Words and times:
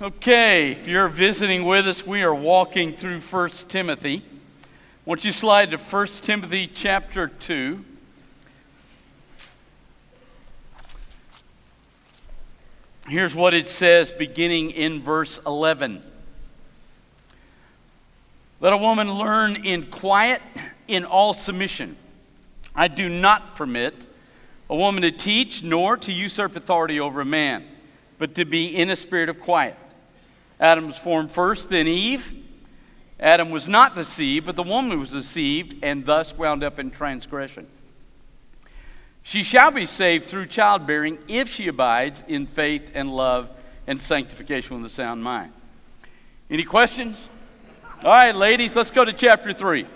Okay, 0.00 0.70
if 0.70 0.86
you're 0.86 1.08
visiting 1.08 1.64
with 1.64 1.88
us, 1.88 2.06
we 2.06 2.22
are 2.22 2.32
walking 2.32 2.92
through 2.92 3.18
1 3.18 3.48
Timothy. 3.66 4.22
Once 5.04 5.24
you 5.24 5.32
slide 5.32 5.72
to 5.72 5.76
1 5.76 6.06
Timothy 6.22 6.68
chapter 6.72 7.26
2. 7.26 7.84
Here's 13.08 13.34
what 13.34 13.54
it 13.54 13.68
says 13.68 14.12
beginning 14.12 14.70
in 14.70 15.02
verse 15.02 15.40
11. 15.44 16.00
Let 18.60 18.72
a 18.72 18.76
woman 18.76 19.12
learn 19.14 19.66
in 19.66 19.86
quiet, 19.86 20.40
in 20.86 21.06
all 21.06 21.34
submission. 21.34 21.96
I 22.72 22.86
do 22.86 23.08
not 23.08 23.56
permit 23.56 24.06
a 24.70 24.76
woman 24.76 25.02
to 25.02 25.10
teach 25.10 25.64
nor 25.64 25.96
to 25.96 26.12
usurp 26.12 26.54
authority 26.54 27.00
over 27.00 27.20
a 27.20 27.24
man, 27.24 27.64
but 28.18 28.36
to 28.36 28.44
be 28.44 28.66
in 28.66 28.90
a 28.90 28.94
spirit 28.94 29.28
of 29.28 29.40
quiet. 29.40 29.74
Adam 30.60 30.86
was 30.86 30.98
formed 30.98 31.30
first, 31.30 31.68
then 31.68 31.86
Eve. 31.86 32.34
Adam 33.20 33.50
was 33.50 33.66
not 33.66 33.94
deceived, 33.94 34.46
but 34.46 34.56
the 34.56 34.62
woman 34.62 34.98
was 34.98 35.10
deceived 35.10 35.76
and 35.82 36.06
thus 36.06 36.36
wound 36.36 36.62
up 36.62 36.78
in 36.78 36.90
transgression. 36.90 37.66
She 39.22 39.42
shall 39.42 39.70
be 39.70 39.86
saved 39.86 40.26
through 40.26 40.46
childbearing 40.46 41.18
if 41.28 41.48
she 41.50 41.68
abides 41.68 42.22
in 42.28 42.46
faith 42.46 42.90
and 42.94 43.14
love 43.14 43.50
and 43.86 44.00
sanctification 44.00 44.76
with 44.76 44.86
a 44.86 44.94
sound 44.94 45.22
mind. 45.22 45.52
Any 46.50 46.64
questions? 46.64 47.28
All 48.04 48.10
right, 48.10 48.34
ladies, 48.34 48.74
let's 48.76 48.90
go 48.90 49.04
to 49.04 49.12
chapter 49.12 49.52
3. 49.52 49.86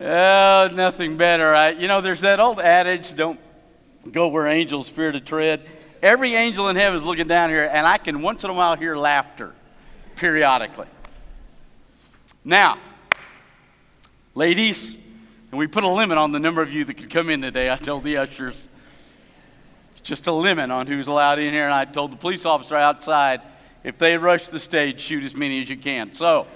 Oh, 0.00 0.70
nothing 0.74 1.16
better. 1.16 1.54
I, 1.54 1.70
you 1.70 1.88
know, 1.88 2.00
there's 2.00 2.20
that 2.20 2.38
old 2.38 2.60
adage 2.60 3.14
don't 3.14 3.40
go 4.12 4.28
where 4.28 4.46
angels 4.46 4.88
fear 4.88 5.10
to 5.10 5.20
tread. 5.20 5.66
Every 6.02 6.34
angel 6.34 6.68
in 6.68 6.76
heaven 6.76 6.98
is 6.98 7.06
looking 7.06 7.26
down 7.26 7.48
here, 7.48 7.68
and 7.72 7.86
I 7.86 7.96
can 7.96 8.20
once 8.20 8.44
in 8.44 8.50
a 8.50 8.52
while 8.52 8.76
hear 8.76 8.96
laughter 8.96 9.54
periodically. 10.16 10.86
Now, 12.44 12.78
ladies, 14.34 14.96
and 15.50 15.58
we 15.58 15.66
put 15.66 15.82
a 15.82 15.88
limit 15.88 16.18
on 16.18 16.30
the 16.30 16.38
number 16.38 16.60
of 16.60 16.70
you 16.70 16.84
that 16.84 16.94
could 16.94 17.10
come 17.10 17.30
in 17.30 17.40
today. 17.40 17.70
I 17.70 17.76
told 17.76 18.04
the 18.04 18.18
ushers 18.18 18.68
just 20.02 20.26
a 20.26 20.32
limit 20.32 20.70
on 20.70 20.86
who's 20.86 21.08
allowed 21.08 21.38
in 21.38 21.52
here, 21.52 21.64
and 21.64 21.74
I 21.74 21.86
told 21.86 22.12
the 22.12 22.16
police 22.16 22.44
officer 22.44 22.76
outside 22.76 23.40
if 23.82 23.98
they 23.98 24.16
rush 24.18 24.48
the 24.48 24.60
stage, 24.60 25.00
shoot 25.00 25.24
as 25.24 25.34
many 25.34 25.60
as 25.62 25.68
you 25.68 25.76
can. 25.76 26.12
So, 26.12 26.46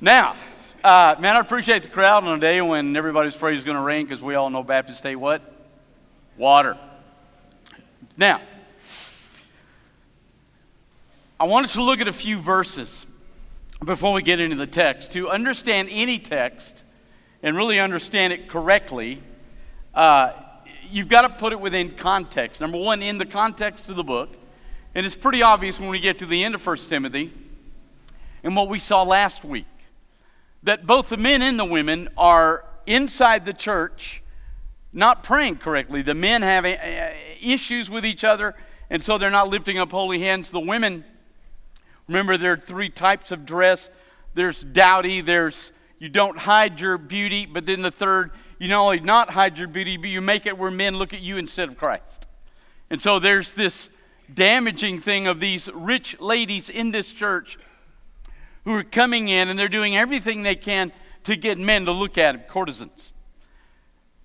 Now, 0.00 0.36
uh, 0.84 1.14
man, 1.18 1.36
I 1.36 1.40
appreciate 1.40 1.82
the 1.82 1.88
crowd 1.88 2.24
on 2.24 2.36
a 2.36 2.40
day 2.40 2.60
when 2.60 2.94
everybody's 2.94 3.34
afraid 3.34 3.54
it's 3.54 3.64
going 3.64 3.78
to 3.78 3.82
rain 3.82 4.04
because 4.04 4.20
we 4.20 4.34
all 4.34 4.50
know 4.50 4.62
Baptist 4.62 4.98
State 4.98 5.16
what? 5.16 5.40
Water. 6.36 6.76
Now, 8.18 8.42
I 11.40 11.46
wanted 11.46 11.70
to 11.70 11.82
look 11.82 12.00
at 12.00 12.08
a 12.08 12.12
few 12.12 12.38
verses 12.38 13.06
before 13.82 14.12
we 14.12 14.20
get 14.20 14.38
into 14.38 14.56
the 14.56 14.66
text. 14.66 15.12
To 15.12 15.30
understand 15.30 15.88
any 15.90 16.18
text 16.18 16.82
and 17.42 17.56
really 17.56 17.80
understand 17.80 18.34
it 18.34 18.48
correctly, 18.48 19.22
uh, 19.94 20.32
you've 20.90 21.08
got 21.08 21.22
to 21.22 21.30
put 21.30 21.54
it 21.54 21.60
within 21.60 21.90
context. 21.92 22.60
Number 22.60 22.76
one, 22.76 23.02
in 23.02 23.16
the 23.16 23.26
context 23.26 23.88
of 23.88 23.96
the 23.96 24.04
book. 24.04 24.28
And 24.94 25.06
it's 25.06 25.16
pretty 25.16 25.42
obvious 25.42 25.80
when 25.80 25.88
we 25.88 26.00
get 26.00 26.18
to 26.18 26.26
the 26.26 26.44
end 26.44 26.54
of 26.54 26.66
1 26.66 26.76
Timothy 26.76 27.32
and 28.44 28.54
what 28.54 28.68
we 28.68 28.78
saw 28.78 29.02
last 29.02 29.42
week 29.42 29.66
that 30.66 30.84
both 30.86 31.08
the 31.08 31.16
men 31.16 31.42
and 31.42 31.58
the 31.58 31.64
women 31.64 32.08
are 32.18 32.64
inside 32.86 33.44
the 33.44 33.54
church 33.54 34.22
not 34.92 35.22
praying 35.22 35.56
correctly. 35.56 36.02
The 36.02 36.14
men 36.14 36.42
have 36.42 36.64
uh, 36.64 36.70
uh, 36.70 37.10
issues 37.40 37.88
with 37.88 38.04
each 38.04 38.24
other, 38.24 38.54
and 38.90 39.02
so 39.02 39.16
they're 39.16 39.30
not 39.30 39.48
lifting 39.48 39.78
up 39.78 39.92
holy 39.92 40.20
hands. 40.20 40.50
The 40.50 40.60
women, 40.60 41.04
remember, 42.08 42.36
there 42.36 42.52
are 42.52 42.56
three 42.56 42.88
types 42.88 43.30
of 43.30 43.46
dress 43.46 43.90
there's 44.34 44.62
dowdy, 44.62 45.22
there's 45.22 45.72
you 45.98 46.10
don't 46.10 46.36
hide 46.36 46.78
your 46.78 46.98
beauty, 46.98 47.46
but 47.46 47.64
then 47.64 47.80
the 47.80 47.90
third, 47.90 48.32
you 48.58 48.68
not 48.68 48.82
only 48.82 49.00
not 49.00 49.30
hide 49.30 49.56
your 49.56 49.68
beauty, 49.68 49.96
but 49.96 50.10
you 50.10 50.20
make 50.20 50.44
it 50.44 50.58
where 50.58 50.70
men 50.70 50.96
look 50.98 51.14
at 51.14 51.22
you 51.22 51.38
instead 51.38 51.70
of 51.70 51.78
Christ. 51.78 52.26
And 52.90 53.00
so 53.00 53.18
there's 53.18 53.52
this 53.52 53.88
damaging 54.32 55.00
thing 55.00 55.26
of 55.26 55.40
these 55.40 55.68
rich 55.72 56.20
ladies 56.20 56.68
in 56.68 56.90
this 56.90 57.12
church 57.12 57.58
who 58.66 58.74
are 58.74 58.82
coming 58.82 59.28
in 59.28 59.48
and 59.48 59.56
they're 59.56 59.68
doing 59.68 59.96
everything 59.96 60.42
they 60.42 60.56
can 60.56 60.92
to 61.22 61.36
get 61.36 61.56
men 61.56 61.86
to 61.86 61.92
look 61.92 62.18
at 62.18 62.32
them, 62.32 62.42
courtesans. 62.48 63.12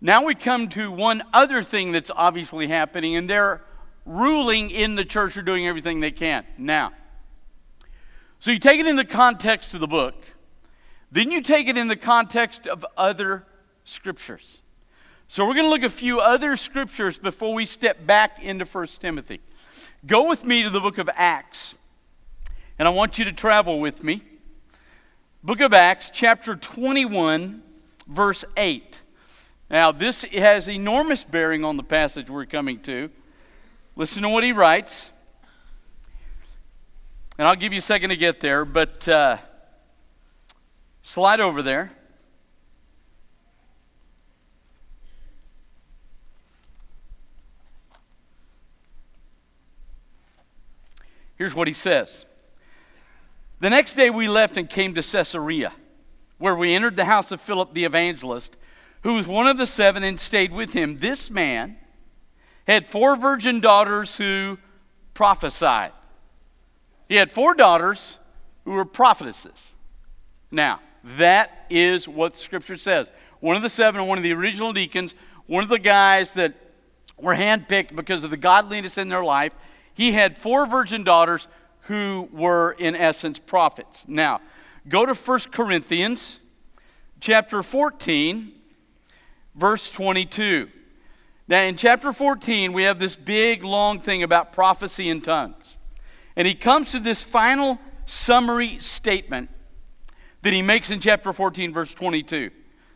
Now 0.02 0.26
we 0.26 0.34
come 0.34 0.68
to 0.70 0.92
one 0.92 1.22
other 1.32 1.62
thing 1.62 1.92
that's 1.92 2.10
obviously 2.14 2.68
happening, 2.68 3.16
and 3.16 3.30
they're 3.30 3.62
ruling 4.04 4.72
in 4.72 4.96
the 4.96 5.06
church 5.06 5.38
or 5.38 5.44
doing 5.44 5.68
everything 5.68 6.00
they 6.00 6.10
can. 6.10 6.44
Now, 6.58 6.92
so 8.40 8.50
you 8.50 8.58
take 8.58 8.80
it 8.80 8.88
in 8.88 8.96
the 8.96 9.06
context 9.06 9.76
of 9.76 9.80
the 9.80 9.88
book, 9.88 10.16
then 11.12 11.30
you 11.30 11.44
take 11.44 11.68
it 11.68 11.78
in 11.78 11.88
the 11.88 11.96
context 11.96 12.66
of 12.66 12.84
other 12.98 13.46
scriptures. 13.84 14.64
So 15.28 15.46
we're 15.46 15.54
going 15.54 15.66
to 15.66 15.70
look 15.70 15.82
at 15.82 15.86
a 15.86 15.90
few 15.90 16.20
other 16.20 16.58
scriptures 16.58 17.20
before 17.20 17.54
we 17.54 17.68
step 17.68 18.08
back 18.08 18.42
into 18.44 18.66
1 18.66 18.88
Timothy. 19.00 19.40
Go 20.08 20.28
with 20.28 20.44
me 20.44 20.64
to 20.64 20.72
the 20.72 20.80
book 20.80 20.98
of 20.98 21.08
Acts, 21.14 21.76
and 22.80 22.88
I 22.88 22.92
want 22.92 23.20
you 23.20 23.26
to 23.26 23.32
travel 23.32 23.80
with 23.80 24.04
me. 24.04 24.24
Book 25.44 25.60
of 25.60 25.74
Acts, 25.74 26.12
chapter 26.14 26.56
21, 26.56 27.64
verse 28.08 28.46
8. 28.56 29.00
Now, 29.72 29.92
this 29.92 30.22
has 30.22 30.68
enormous 30.68 31.24
bearing 31.24 31.66
on 31.66 31.78
the 31.78 31.84
passage 31.84 32.30
we're 32.30 32.46
coming 32.46 32.80
to. 32.82 33.10
Listen 33.96 34.22
to 34.22 34.30
what 34.30 34.44
he 34.44 34.52
writes. 34.52 35.10
And 37.40 37.48
I'll 37.48 37.56
give 37.56 37.74
you 37.74 37.80
a 37.80 37.82
second 37.82 38.12
to 38.12 38.16
get 38.16 38.40
there, 38.40 38.66
but 38.66 39.08
uh, 39.08 39.38
slide 41.02 41.40
over 41.40 41.64
there. 41.64 41.92
Here's 51.36 51.56
what 51.56 51.68
he 51.68 51.74
says. 51.74 52.26
The 53.62 53.70
next 53.70 53.94
day 53.94 54.10
we 54.10 54.28
left 54.28 54.58
and 54.58 54.68
came 54.68 54.96
to 54.96 55.04
Caesarea, 55.04 55.72
where 56.40 56.56
we 56.56 56.74
entered 56.74 56.96
the 56.96 57.06
house 57.06 57.32
of 57.32 57.40
Philip 57.40 57.76
the 57.76 57.84
evangelist, 57.84 58.58
who 59.04 59.14
was 59.14 59.28
one 59.28 59.46
of 59.46 59.60
the 59.60 59.68
seven 59.68 60.04
and 60.04 60.20
stayed 60.20 60.52
with 60.52 60.74
him. 60.74 60.98
This 60.98 61.30
man 61.30 61.78
had 62.66 62.88
four 62.88 63.16
virgin 63.16 63.62
daughters 63.62 64.16
who 64.18 64.58
prophesied. 65.14 65.92
He 67.08 67.18
had 67.18 67.32
four 67.32 67.54
daughters 67.54 68.18
who 68.66 68.72
were 68.72 68.84
prophetesses. 68.84 69.74
Now, 70.50 70.80
that 71.04 71.68
is 71.70 72.08
what 72.08 72.36
scripture 72.36 72.78
says. 72.78 73.12
One 73.42 73.56
of 73.56 73.62
the 73.62 73.70
seven, 73.70 74.08
one 74.08 74.18
of 74.18 74.24
the 74.24 74.34
original 74.34 74.74
deacons, 74.74 75.14
one 75.46 75.62
of 75.62 75.70
the 75.70 75.78
guys 75.78 76.34
that 76.34 76.56
were 77.16 77.36
handpicked 77.36 77.96
because 77.96 78.24
of 78.24 78.32
the 78.32 78.38
godliness 78.38 78.98
in 78.98 79.10
their 79.10 79.24
life, 79.24 79.54
he 79.94 80.14
had 80.14 80.36
four 80.36 80.66
virgin 80.66 81.04
daughters 81.04 81.48
who 81.82 82.30
were, 82.32 82.74
in 82.74 82.96
essence, 82.96 83.40
prophets. 83.40 84.06
Now, 84.08 84.42
go 84.88 85.06
to 85.06 85.14
1 85.14 85.40
Corinthians 85.52 86.38
chapter 87.20 87.64
14, 87.64 88.52
verse 89.56 89.90
22. 89.90 90.70
Now, 91.48 91.62
in 91.62 91.76
chapter 91.76 92.14
14, 92.14 92.72
we 92.74 92.84
have 92.84 93.00
this 93.00 93.16
big, 93.16 93.64
long 93.64 94.00
thing 94.00 94.24
about 94.24 94.54
prophecy 94.54 95.10
in 95.10 95.22
tongues. 95.22 95.78
And 96.36 96.48
he 96.48 96.56
comes 96.56 96.92
to 96.92 97.00
this 97.00 97.24
final 97.24 97.80
summary 98.06 98.80
statement 98.80 99.50
that 100.44 100.54
he 100.54 100.62
makes 100.62 100.90
in 100.90 101.00
chapter 101.00 101.34
14, 101.34 101.74
verse 101.74 101.94
22. 101.94 102.52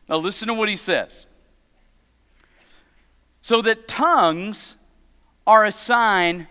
Now, 0.07 0.17
listen 0.17 0.47
to 0.47 0.53
what 0.53 0.69
he 0.69 0.77
says. 0.77 1.25
So 3.41 3.61
that 3.61 3.87
tongues 3.87 4.75
are 5.45 5.65
a 5.65 5.71
sign 5.71 6.47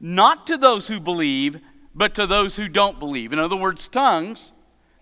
not 0.00 0.46
to 0.46 0.56
those 0.56 0.86
who 0.86 1.00
believe, 1.00 1.60
but 1.98 2.14
to 2.14 2.28
those 2.28 2.54
who 2.54 2.68
don't 2.68 3.00
believe. 3.00 3.32
In 3.32 3.40
other 3.40 3.56
words, 3.56 3.88
tongues, 3.88 4.52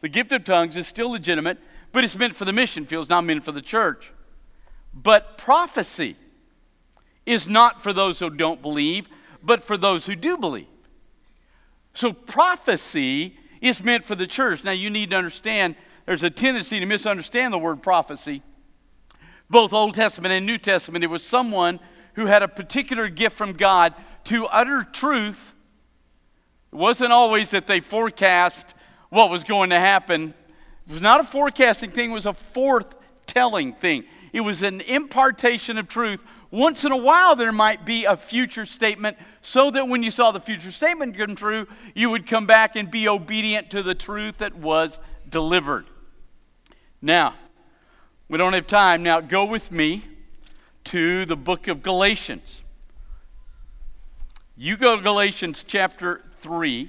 the 0.00 0.08
gift 0.08 0.32
of 0.32 0.44
tongues 0.44 0.78
is 0.78 0.88
still 0.88 1.10
legitimate, 1.10 1.58
but 1.92 2.04
it's 2.04 2.16
meant 2.16 2.34
for 2.34 2.46
the 2.46 2.54
mission 2.54 2.86
field, 2.86 3.02
it's 3.02 3.10
not 3.10 3.22
meant 3.22 3.44
for 3.44 3.52
the 3.52 3.60
church. 3.60 4.10
But 4.94 5.36
prophecy 5.36 6.16
is 7.26 7.46
not 7.46 7.82
for 7.82 7.92
those 7.92 8.18
who 8.18 8.30
don't 8.30 8.62
believe, 8.62 9.10
but 9.42 9.62
for 9.62 9.76
those 9.76 10.06
who 10.06 10.16
do 10.16 10.38
believe. 10.38 10.68
So 11.92 12.14
prophecy 12.14 13.36
is 13.60 13.84
meant 13.84 14.02
for 14.02 14.14
the 14.14 14.26
church. 14.26 14.64
Now 14.64 14.72
you 14.72 14.88
need 14.88 15.10
to 15.10 15.16
understand 15.16 15.76
there's 16.06 16.22
a 16.22 16.30
tendency 16.30 16.80
to 16.80 16.86
misunderstand 16.86 17.52
the 17.52 17.58
word 17.58 17.82
prophecy. 17.82 18.42
Both 19.50 19.74
Old 19.74 19.94
Testament 19.94 20.32
and 20.32 20.46
New 20.46 20.56
Testament, 20.56 21.04
it 21.04 21.08
was 21.08 21.22
someone 21.22 21.78
who 22.14 22.24
had 22.24 22.42
a 22.42 22.48
particular 22.48 23.10
gift 23.10 23.36
from 23.36 23.52
God 23.52 23.94
to 24.24 24.46
utter 24.46 24.82
truth 24.82 25.52
it 26.76 26.78
wasn't 26.78 27.10
always 27.10 27.52
that 27.52 27.66
they 27.66 27.80
forecast 27.80 28.74
what 29.08 29.30
was 29.30 29.44
going 29.44 29.70
to 29.70 29.80
happen 29.80 30.34
It 30.86 30.92
was 30.92 31.00
not 31.00 31.20
a 31.20 31.24
forecasting 31.24 31.90
thing, 31.90 32.10
it 32.10 32.14
was 32.14 32.26
a 32.26 32.34
forth-telling 32.34 33.72
thing. 33.72 34.04
It 34.34 34.42
was 34.42 34.62
an 34.62 34.82
impartation 34.82 35.78
of 35.78 35.88
truth. 35.88 36.20
Once 36.50 36.84
in 36.84 36.92
a 36.92 36.96
while, 36.96 37.34
there 37.34 37.50
might 37.50 37.86
be 37.86 38.04
a 38.04 38.14
future 38.14 38.66
statement 38.66 39.16
so 39.40 39.70
that 39.70 39.88
when 39.88 40.02
you 40.02 40.10
saw 40.10 40.32
the 40.32 40.38
future 40.38 40.70
statement 40.70 41.16
come 41.16 41.34
true, 41.34 41.66
you 41.94 42.10
would 42.10 42.26
come 42.26 42.46
back 42.46 42.76
and 42.76 42.90
be 42.90 43.08
obedient 43.08 43.70
to 43.70 43.82
the 43.82 43.94
truth 43.94 44.36
that 44.38 44.54
was 44.54 44.98
delivered. 45.30 45.86
Now, 47.00 47.36
we 48.28 48.36
don't 48.36 48.52
have 48.52 48.66
time. 48.66 49.02
Now, 49.02 49.22
go 49.22 49.46
with 49.46 49.72
me 49.72 50.04
to 50.84 51.24
the 51.24 51.36
book 51.36 51.68
of 51.68 51.82
Galatians. 51.82 52.60
You 54.58 54.76
go 54.76 54.96
to 54.96 55.02
Galatians 55.02 55.64
chapter 55.66 56.22
3, 56.46 56.88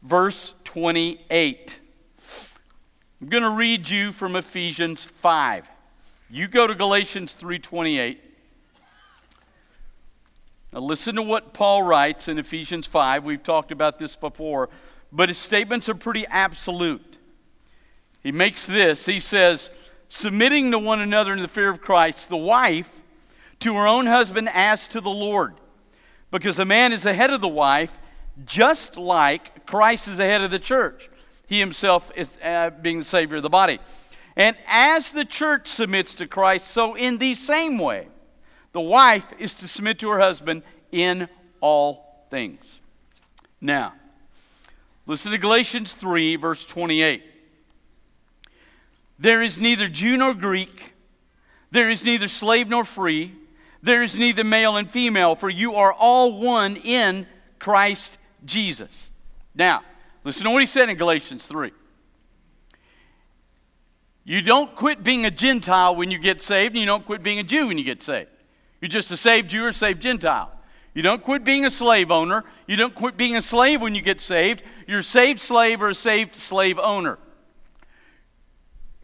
verse 0.00 0.54
28. 0.62 1.74
I'm 3.20 3.28
going 3.28 3.42
to 3.42 3.50
read 3.50 3.88
you 3.88 4.12
from 4.12 4.36
Ephesians 4.36 5.02
5. 5.02 5.66
You 6.30 6.46
go 6.46 6.68
to 6.68 6.74
Galatians 6.76 7.34
3:28. 7.34 8.18
Now 10.72 10.78
listen 10.78 11.16
to 11.16 11.22
what 11.22 11.52
Paul 11.52 11.82
writes 11.82 12.28
in 12.28 12.38
Ephesians 12.38 12.86
5. 12.86 13.24
We've 13.24 13.42
talked 13.42 13.72
about 13.72 13.98
this 13.98 14.14
before, 14.14 14.68
but 15.10 15.28
his 15.28 15.38
statements 15.38 15.88
are 15.88 15.96
pretty 15.96 16.28
absolute. 16.28 17.18
He 18.22 18.30
makes 18.30 18.68
this. 18.68 19.06
He 19.06 19.18
says, 19.18 19.70
submitting 20.08 20.70
to 20.70 20.78
one 20.78 21.00
another 21.00 21.32
in 21.32 21.42
the 21.42 21.48
fear 21.48 21.70
of 21.70 21.80
Christ, 21.80 22.28
the 22.28 22.36
wife 22.36 23.00
to 23.58 23.74
her 23.74 23.86
own 23.88 24.06
husband 24.06 24.48
as 24.54 24.86
to 24.88 25.00
the 25.00 25.10
Lord. 25.10 25.54
Because 26.34 26.56
the 26.56 26.64
man 26.64 26.92
is 26.92 27.04
the 27.04 27.14
head 27.14 27.30
of 27.30 27.40
the 27.40 27.46
wife, 27.46 27.96
just 28.44 28.96
like 28.96 29.64
Christ 29.66 30.08
is 30.08 30.18
the 30.18 30.24
head 30.24 30.40
of 30.40 30.50
the 30.50 30.58
church. 30.58 31.08
He 31.46 31.60
himself 31.60 32.10
is 32.16 32.36
uh, 32.42 32.70
being 32.70 32.98
the 32.98 33.04
Savior 33.04 33.36
of 33.36 33.44
the 33.44 33.48
body. 33.48 33.78
And 34.34 34.56
as 34.66 35.12
the 35.12 35.24
church 35.24 35.68
submits 35.68 36.12
to 36.14 36.26
Christ, 36.26 36.72
so 36.72 36.96
in 36.96 37.18
the 37.18 37.36
same 37.36 37.78
way, 37.78 38.08
the 38.72 38.80
wife 38.80 39.32
is 39.38 39.54
to 39.54 39.68
submit 39.68 40.00
to 40.00 40.10
her 40.10 40.18
husband 40.18 40.64
in 40.90 41.28
all 41.60 42.26
things. 42.30 42.64
Now, 43.60 43.94
listen 45.06 45.30
to 45.30 45.38
Galatians 45.38 45.92
3, 45.92 46.34
verse 46.34 46.64
28. 46.64 47.22
There 49.20 49.40
is 49.40 49.56
neither 49.56 49.86
Jew 49.86 50.16
nor 50.16 50.34
Greek, 50.34 50.94
there 51.70 51.88
is 51.88 52.04
neither 52.04 52.26
slave 52.26 52.68
nor 52.68 52.84
free, 52.84 53.36
there 53.84 54.02
is 54.02 54.16
neither 54.16 54.44
male 54.44 54.76
and 54.76 54.90
female, 54.90 55.34
for 55.36 55.50
you 55.50 55.74
are 55.74 55.92
all 55.92 56.40
one 56.40 56.76
in 56.76 57.26
Christ 57.58 58.16
Jesus. 58.44 59.10
Now, 59.54 59.82
listen 60.24 60.44
to 60.44 60.50
what 60.50 60.62
he 60.62 60.66
said 60.66 60.88
in 60.88 60.96
Galatians 60.96 61.46
3. 61.46 61.70
You 64.24 64.40
don't 64.40 64.74
quit 64.74 65.04
being 65.04 65.26
a 65.26 65.30
Gentile 65.30 65.94
when 65.94 66.10
you 66.10 66.18
get 66.18 66.42
saved, 66.42 66.74
and 66.74 66.80
you 66.80 66.86
don't 66.86 67.04
quit 67.04 67.22
being 67.22 67.38
a 67.38 67.42
Jew 67.42 67.68
when 67.68 67.76
you 67.76 67.84
get 67.84 68.02
saved. 68.02 68.30
You're 68.80 68.88
just 68.88 69.10
a 69.10 69.16
saved 69.16 69.50
Jew 69.50 69.66
or 69.66 69.72
saved 69.72 70.00
Gentile. 70.00 70.50
You 70.94 71.02
don't 71.02 71.22
quit 71.22 71.44
being 71.44 71.66
a 71.66 71.70
slave 71.70 72.10
owner. 72.10 72.44
You 72.66 72.76
don't 72.76 72.94
quit 72.94 73.16
being 73.16 73.36
a 73.36 73.42
slave 73.42 73.82
when 73.82 73.94
you 73.94 74.00
get 74.00 74.20
saved. 74.20 74.62
You're 74.86 75.00
a 75.00 75.04
saved 75.04 75.40
slave 75.40 75.82
or 75.82 75.88
a 75.88 75.94
saved 75.94 76.36
slave 76.36 76.78
owner. 76.78 77.18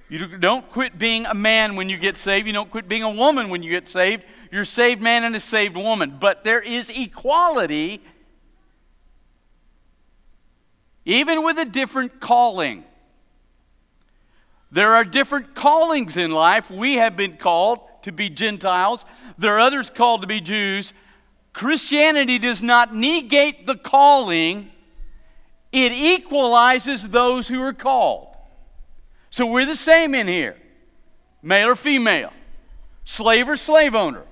You 0.08 0.26
don't 0.38 0.68
quit 0.68 0.98
being 0.98 1.26
a 1.26 1.34
man 1.34 1.76
when 1.76 1.88
you 1.88 1.96
get 1.96 2.16
saved. 2.16 2.46
You 2.46 2.52
don't 2.52 2.70
quit 2.70 2.88
being 2.88 3.02
a 3.02 3.10
woman 3.10 3.48
when 3.48 3.62
you 3.62 3.70
get 3.70 3.88
saved. 3.88 4.24
You're 4.50 4.62
a 4.62 4.66
saved 4.66 5.00
man 5.00 5.24
and 5.24 5.34
a 5.36 5.40
saved 5.40 5.76
woman. 5.76 6.16
But 6.18 6.44
there 6.44 6.60
is 6.60 6.90
equality, 6.90 8.02
even 11.04 11.44
with 11.44 11.58
a 11.58 11.64
different 11.64 12.20
calling. 12.20 12.84
There 14.72 14.94
are 14.94 15.04
different 15.04 15.54
callings 15.54 16.16
in 16.16 16.30
life. 16.30 16.70
We 16.70 16.94
have 16.94 17.16
been 17.16 17.36
called 17.36 17.80
to 18.02 18.12
be 18.12 18.30
Gentiles, 18.30 19.04
there 19.36 19.56
are 19.56 19.60
others 19.60 19.90
called 19.90 20.22
to 20.22 20.26
be 20.26 20.40
Jews. 20.40 20.92
Christianity 21.52 22.38
does 22.38 22.62
not 22.62 22.94
negate 22.94 23.66
the 23.66 23.74
calling, 23.74 24.70
it 25.72 25.92
equalizes 25.92 27.08
those 27.08 27.48
who 27.48 27.60
are 27.62 27.72
called. 27.72 28.28
So 29.30 29.46
we're 29.46 29.66
the 29.66 29.76
same 29.76 30.14
in 30.14 30.28
here 30.28 30.56
male 31.42 31.68
or 31.68 31.76
female, 31.76 32.32
slave 33.04 33.48
or 33.48 33.56
slave 33.56 33.94
owner. 33.94 34.24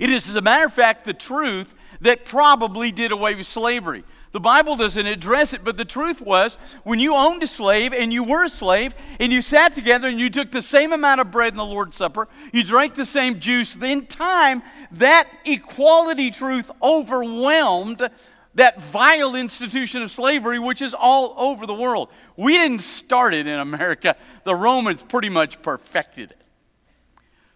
It 0.00 0.10
is, 0.10 0.28
as 0.28 0.34
a 0.34 0.40
matter 0.40 0.64
of 0.64 0.72
fact, 0.72 1.04
the 1.04 1.12
truth 1.12 1.74
that 2.00 2.24
probably 2.24 2.90
did 2.90 3.12
away 3.12 3.34
with 3.34 3.46
slavery. 3.46 4.02
The 4.32 4.40
Bible 4.40 4.76
doesn't 4.76 5.06
address 5.06 5.52
it, 5.52 5.62
but 5.62 5.76
the 5.76 5.84
truth 5.84 6.20
was 6.22 6.56
when 6.84 7.00
you 7.00 7.14
owned 7.14 7.42
a 7.42 7.46
slave 7.46 7.92
and 7.92 8.12
you 8.12 8.24
were 8.24 8.44
a 8.44 8.48
slave 8.48 8.94
and 9.18 9.30
you 9.30 9.42
sat 9.42 9.74
together 9.74 10.08
and 10.08 10.18
you 10.18 10.30
took 10.30 10.52
the 10.52 10.62
same 10.62 10.92
amount 10.92 11.20
of 11.20 11.30
bread 11.30 11.52
in 11.52 11.58
the 11.58 11.64
Lord's 11.64 11.96
Supper, 11.96 12.28
you 12.52 12.64
drank 12.64 12.94
the 12.94 13.04
same 13.04 13.40
juice, 13.40 13.74
then 13.74 14.06
time 14.06 14.62
that 14.92 15.28
equality 15.44 16.30
truth 16.30 16.70
overwhelmed 16.82 18.08
that 18.54 18.80
vile 18.80 19.34
institution 19.34 20.02
of 20.02 20.10
slavery, 20.10 20.58
which 20.58 20.80
is 20.80 20.94
all 20.94 21.34
over 21.36 21.66
the 21.66 21.74
world. 21.74 22.08
We 22.36 22.56
didn't 22.56 22.80
start 22.80 23.34
it 23.34 23.46
in 23.46 23.58
America, 23.58 24.16
the 24.44 24.54
Romans 24.54 25.02
pretty 25.02 25.28
much 25.28 25.60
perfected 25.60 26.30
it. 26.30 26.40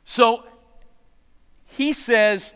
So 0.05 0.45
he 1.77 1.93
says, 1.93 2.53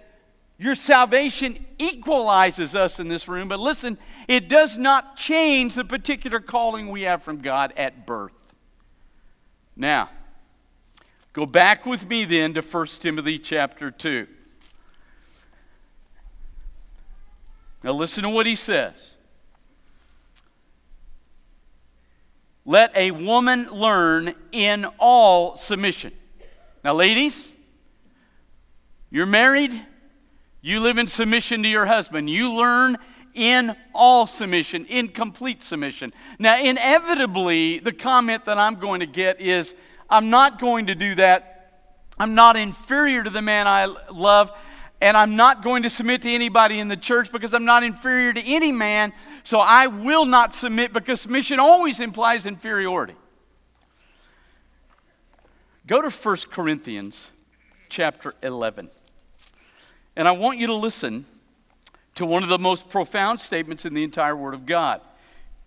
your 0.58 0.74
salvation 0.74 1.64
equalizes 1.78 2.74
us 2.74 2.98
in 2.98 3.08
this 3.08 3.28
room, 3.28 3.48
but 3.48 3.60
listen, 3.60 3.96
it 4.26 4.48
does 4.48 4.76
not 4.76 5.16
change 5.16 5.76
the 5.76 5.84
particular 5.84 6.40
calling 6.40 6.88
we 6.88 7.02
have 7.02 7.22
from 7.22 7.38
God 7.38 7.72
at 7.76 8.06
birth. 8.06 8.32
Now, 9.76 10.10
go 11.32 11.46
back 11.46 11.86
with 11.86 12.08
me 12.08 12.24
then 12.24 12.54
to 12.54 12.60
1 12.60 12.86
Timothy 12.98 13.38
chapter 13.38 13.92
2. 13.92 14.26
Now, 17.84 17.92
listen 17.92 18.24
to 18.24 18.28
what 18.28 18.46
he 18.46 18.56
says. 18.56 18.94
Let 22.64 22.94
a 22.96 23.12
woman 23.12 23.68
learn 23.70 24.34
in 24.50 24.84
all 24.98 25.56
submission. 25.56 26.12
Now, 26.82 26.94
ladies, 26.94 27.52
you're 29.10 29.26
married 29.26 29.84
you 30.60 30.80
live 30.80 30.98
in 30.98 31.06
submission 31.06 31.62
to 31.62 31.68
your 31.68 31.86
husband. 31.86 32.28
You 32.28 32.52
learn 32.52 32.98
in 33.34 33.76
all 33.94 34.26
submission, 34.26 34.86
in 34.86 35.08
complete 35.08 35.62
submission. 35.62 36.12
Now, 36.38 36.60
inevitably, 36.60 37.78
the 37.78 37.92
comment 37.92 38.44
that 38.46 38.58
I'm 38.58 38.74
going 38.74 39.00
to 39.00 39.06
get 39.06 39.40
is 39.40 39.74
I'm 40.10 40.30
not 40.30 40.58
going 40.58 40.86
to 40.86 40.94
do 40.94 41.14
that. 41.14 41.54
I'm 42.18 42.34
not 42.34 42.56
inferior 42.56 43.22
to 43.22 43.30
the 43.30 43.42
man 43.42 43.68
I 43.68 43.84
love, 44.12 44.50
and 45.00 45.16
I'm 45.16 45.36
not 45.36 45.62
going 45.62 45.84
to 45.84 45.90
submit 45.90 46.22
to 46.22 46.30
anybody 46.30 46.80
in 46.80 46.88
the 46.88 46.96
church 46.96 47.30
because 47.30 47.54
I'm 47.54 47.64
not 47.64 47.84
inferior 47.84 48.32
to 48.32 48.42
any 48.42 48.72
man, 48.72 49.12
so 49.44 49.60
I 49.60 49.86
will 49.86 50.24
not 50.24 50.52
submit 50.52 50.92
because 50.92 51.20
submission 51.20 51.60
always 51.60 52.00
implies 52.00 52.46
inferiority. 52.46 53.14
Go 55.86 56.02
to 56.02 56.10
1 56.10 56.36
Corinthians 56.50 57.30
chapter 57.88 58.34
11. 58.42 58.90
And 60.18 60.26
I 60.26 60.32
want 60.32 60.58
you 60.58 60.66
to 60.66 60.74
listen 60.74 61.26
to 62.16 62.26
one 62.26 62.42
of 62.42 62.48
the 62.48 62.58
most 62.58 62.90
profound 62.90 63.40
statements 63.40 63.84
in 63.84 63.94
the 63.94 64.02
entire 64.02 64.36
Word 64.36 64.52
of 64.52 64.66
God. 64.66 65.00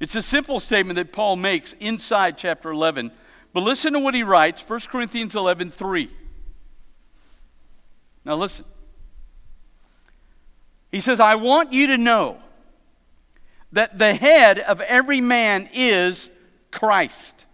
It's 0.01 0.17
a 0.17 0.21
simple 0.21 0.59
statement 0.59 0.97
that 0.97 1.13
Paul 1.13 1.37
makes 1.37 1.73
inside 1.79 2.37
chapter 2.37 2.69
11. 2.69 3.13
But 3.53 3.63
listen 3.63 3.93
to 3.93 3.99
what 3.99 4.13
he 4.13 4.23
writes 4.23 4.61
1 4.67 4.81
Corinthians 4.91 5.35
11 5.35 5.69
3. 5.69 6.09
Now 8.25 8.35
listen. 8.35 8.65
He 10.91 10.99
says, 10.99 11.21
I 11.21 11.35
want 11.35 11.71
you 11.71 11.87
to 11.87 11.97
know 11.97 12.37
that 13.71 13.97
the 13.97 14.15
head 14.15 14.59
of 14.59 14.81
every 14.81 15.21
man 15.21 15.69
is 15.71 16.29
Christ. 16.71 17.45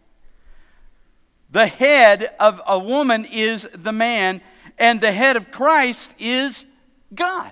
The 1.51 1.68
head 1.68 2.32
of 2.39 2.60
a 2.66 2.80
woman 2.80 3.24
is 3.25 3.68
the 3.72 3.92
man, 3.92 4.42
and 4.80 5.00
the 5.00 5.12
head 5.12 5.36
of 5.36 5.51
Christ 5.51 6.10
is 6.18 6.66
God. 7.13 7.51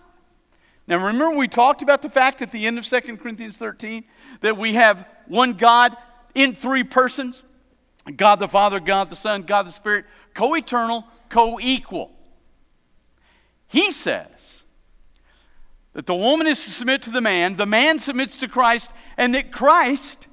Now, 0.88 0.97
remember, 0.97 1.35
we 1.35 1.47
talked 1.47 1.81
about 1.81 2.01
the 2.01 2.09
fact 2.09 2.41
at 2.41 2.51
the 2.51 2.67
end 2.67 2.77
of 2.77 2.85
2 2.85 3.17
Corinthians 3.17 3.57
13 3.57 4.03
that 4.41 4.57
we 4.57 4.74
have 4.74 5.07
one 5.27 5.53
God 5.53 5.95
in 6.35 6.53
three 6.53 6.83
persons 6.83 7.43
God 8.15 8.35
the 8.35 8.47
Father, 8.47 8.79
God 8.79 9.09
the 9.09 9.15
Son, 9.15 9.41
God 9.41 9.63
the 9.63 9.71
Spirit, 9.71 10.05
co 10.35 10.55
eternal, 10.55 11.05
co 11.29 11.59
equal. 11.59 12.12
He 13.67 13.91
says 13.91 14.62
that 15.93 16.05
the 16.05 16.13
woman 16.13 16.45
is 16.45 16.63
to 16.65 16.71
submit 16.71 17.01
to 17.03 17.09
the 17.09 17.21
man, 17.21 17.55
the 17.55 17.65
man 17.65 18.00
submits 18.00 18.38
to 18.41 18.47
Christ, 18.47 18.91
and 19.17 19.33
that 19.33 19.51
Christ 19.51 20.27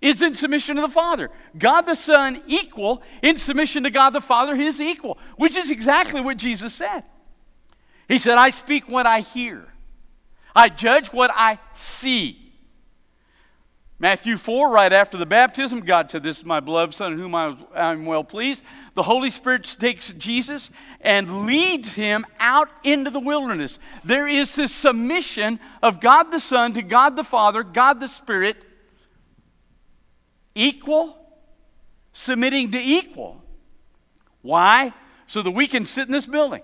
is 0.00 0.22
in 0.22 0.34
submission 0.34 0.76
to 0.76 0.82
the 0.82 0.88
Father. 0.88 1.30
God 1.58 1.82
the 1.82 1.94
Son, 1.94 2.42
equal, 2.46 3.02
in 3.22 3.36
submission 3.36 3.82
to 3.84 3.90
God 3.90 4.10
the 4.10 4.20
Father, 4.20 4.56
his 4.56 4.80
equal, 4.80 5.18
which 5.36 5.56
is 5.56 5.70
exactly 5.70 6.20
what 6.20 6.36
Jesus 6.36 6.74
said. 6.74 7.04
He 8.08 8.18
said, 8.18 8.36
I 8.36 8.50
speak 8.50 8.88
what 8.88 9.06
I 9.06 9.20
hear, 9.20 9.66
I 10.54 10.68
judge 10.68 11.08
what 11.08 11.30
I 11.34 11.58
see. 11.74 12.40
Matthew 14.00 14.36
4, 14.36 14.70
right 14.70 14.92
after 14.92 15.16
the 15.16 15.24
baptism, 15.24 15.80
God 15.80 16.10
said, 16.10 16.22
This 16.22 16.38
is 16.38 16.44
my 16.44 16.60
beloved 16.60 16.92
Son 16.92 17.12
in 17.12 17.18
whom 17.18 17.34
I 17.34 17.56
am 17.74 18.04
well 18.04 18.24
pleased. 18.24 18.62
The 18.94 19.02
Holy 19.02 19.30
Spirit 19.30 19.76
takes 19.78 20.12
Jesus 20.12 20.68
and 21.00 21.46
leads 21.46 21.92
him 21.92 22.26
out 22.38 22.68
into 22.82 23.10
the 23.10 23.20
wilderness. 23.20 23.78
There 24.04 24.28
is 24.28 24.54
this 24.56 24.74
submission 24.74 25.60
of 25.82 26.00
God 26.00 26.24
the 26.24 26.40
Son 26.40 26.72
to 26.74 26.82
God 26.82 27.16
the 27.16 27.24
Father, 27.24 27.62
God 27.62 28.00
the 28.00 28.08
Spirit, 28.08 28.56
equal, 30.54 31.16
submitting 32.12 32.72
to 32.72 32.78
equal. 32.78 33.42
Why? 34.42 34.92
So 35.28 35.40
that 35.40 35.52
we 35.52 35.66
can 35.66 35.86
sit 35.86 36.08
in 36.08 36.12
this 36.12 36.26
building. 36.26 36.62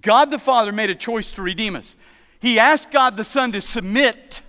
God 0.00 0.30
the 0.30 0.38
Father 0.38 0.72
made 0.72 0.90
a 0.90 0.94
choice 0.94 1.30
to 1.32 1.42
redeem 1.42 1.76
us. 1.76 1.94
He 2.40 2.58
asked 2.58 2.90
God 2.90 3.16
the 3.16 3.24
Son 3.24 3.52
to 3.52 3.60
submit 3.60 4.42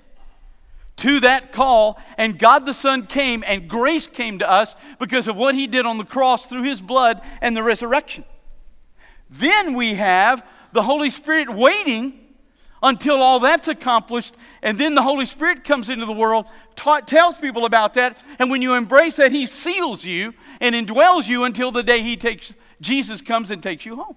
to 0.97 1.19
that 1.19 1.51
call, 1.51 1.99
and 2.17 2.39
God 2.39 2.65
the 2.65 2.73
Son 2.73 3.05
came, 3.05 3.43
and 3.45 3.67
grace 3.67 4.07
came 4.07 4.39
to 4.39 4.49
us 4.49 4.75
because 4.97 5.27
of 5.27 5.35
what 5.35 5.55
He 5.55 5.67
did 5.67 5.85
on 5.85 5.97
the 5.97 6.05
cross 6.05 6.47
through 6.47 6.63
His 6.63 6.81
blood 6.81 7.21
and 7.41 7.55
the 7.55 7.63
resurrection. 7.63 8.23
Then 9.29 9.73
we 9.73 9.95
have 9.95 10.45
the 10.71 10.83
Holy 10.83 11.09
Spirit 11.09 11.53
waiting 11.53 12.21
until 12.81 13.21
all 13.21 13.39
that's 13.39 13.67
accomplished, 13.67 14.35
and 14.61 14.77
then 14.77 14.95
the 14.95 15.01
Holy 15.01 15.25
Spirit 15.25 15.63
comes 15.63 15.89
into 15.89 16.05
the 16.05 16.13
world, 16.13 16.45
tells 16.75 17.35
people 17.37 17.65
about 17.65 17.93
that, 17.95 18.17
and 18.39 18.49
when 18.49 18.61
you 18.61 18.75
embrace 18.75 19.17
that, 19.17 19.31
He 19.31 19.45
seals 19.45 20.05
you 20.05 20.33
and 20.61 20.75
indwells 20.75 21.27
you 21.27 21.43
until 21.43 21.71
the 21.71 21.83
day 21.83 22.01
He 22.01 22.15
takes 22.15 22.53
Jesus 22.81 23.21
comes 23.21 23.51
and 23.51 23.63
takes 23.63 23.85
you 23.85 23.95
home. 23.95 24.15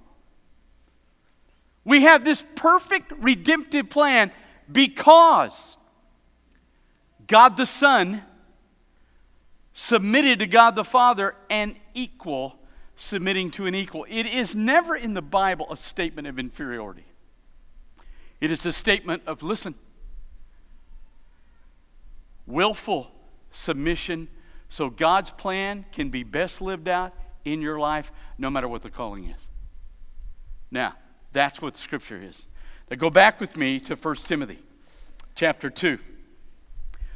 We 1.88 2.02
have 2.02 2.22
this 2.22 2.44
perfect 2.54 3.12
redemptive 3.16 3.88
plan 3.88 4.30
because 4.70 5.78
God 7.26 7.56
the 7.56 7.64
Son 7.64 8.22
submitted 9.72 10.40
to 10.40 10.46
God 10.46 10.76
the 10.76 10.84
Father 10.84 11.34
and 11.48 11.76
equal 11.94 12.56
submitting 12.96 13.50
to 13.52 13.64
an 13.64 13.74
equal. 13.74 14.04
It 14.06 14.26
is 14.26 14.54
never 14.54 14.96
in 14.96 15.14
the 15.14 15.22
Bible 15.22 15.66
a 15.70 15.78
statement 15.78 16.28
of 16.28 16.38
inferiority. 16.38 17.06
It 18.38 18.50
is 18.50 18.66
a 18.66 18.72
statement 18.72 19.22
of 19.26 19.42
listen, 19.42 19.74
willful 22.46 23.10
submission 23.50 24.28
so 24.68 24.90
God's 24.90 25.30
plan 25.30 25.86
can 25.90 26.10
be 26.10 26.22
best 26.22 26.60
lived 26.60 26.86
out 26.86 27.14
in 27.46 27.62
your 27.62 27.78
life 27.78 28.12
no 28.36 28.50
matter 28.50 28.68
what 28.68 28.82
the 28.82 28.90
calling 28.90 29.24
is. 29.24 29.40
Now, 30.70 30.94
that's 31.32 31.60
what 31.60 31.76
Scripture 31.76 32.20
is. 32.22 32.42
Now 32.90 32.96
go 32.96 33.10
back 33.10 33.40
with 33.40 33.56
me 33.56 33.80
to 33.80 33.94
1 33.94 34.16
Timothy 34.16 34.58
chapter 35.34 35.70
2. 35.70 35.98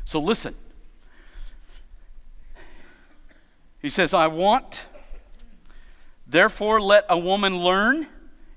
So 0.05 0.21
listen. 0.21 0.55
He 3.81 3.91
says, 3.91 4.15
I 4.15 4.29
want, 4.29 4.83
therefore, 6.27 6.81
let 6.81 7.05
a 7.09 7.19
woman 7.19 7.59
learn 7.59 8.07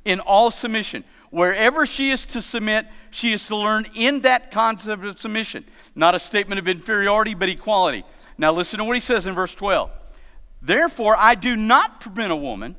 in 0.05 0.19
all 0.19 0.51
submission. 0.51 1.03
Wherever 1.31 1.87
she 1.87 2.11
is 2.11 2.25
to 2.27 2.43
submit, 2.43 2.85
she 3.09 3.33
is 3.33 3.47
to 3.47 3.55
learn 3.55 3.87
in 3.95 4.21
that 4.21 4.51
concept 4.51 5.03
of 5.03 5.19
submission. 5.19 5.65
Not 5.95 6.13
a 6.13 6.19
statement 6.19 6.59
of 6.59 6.67
inferiority, 6.67 7.33
but 7.33 7.49
equality. 7.49 8.03
Now, 8.37 8.51
listen 8.51 8.77
to 8.77 8.85
what 8.85 8.95
he 8.95 9.01
says 9.01 9.25
in 9.25 9.33
verse 9.33 9.55
12. 9.55 9.89
Therefore, 10.61 11.15
I 11.17 11.33
do 11.33 11.55
not 11.55 12.01
permit 12.01 12.29
a 12.29 12.35
woman 12.35 12.75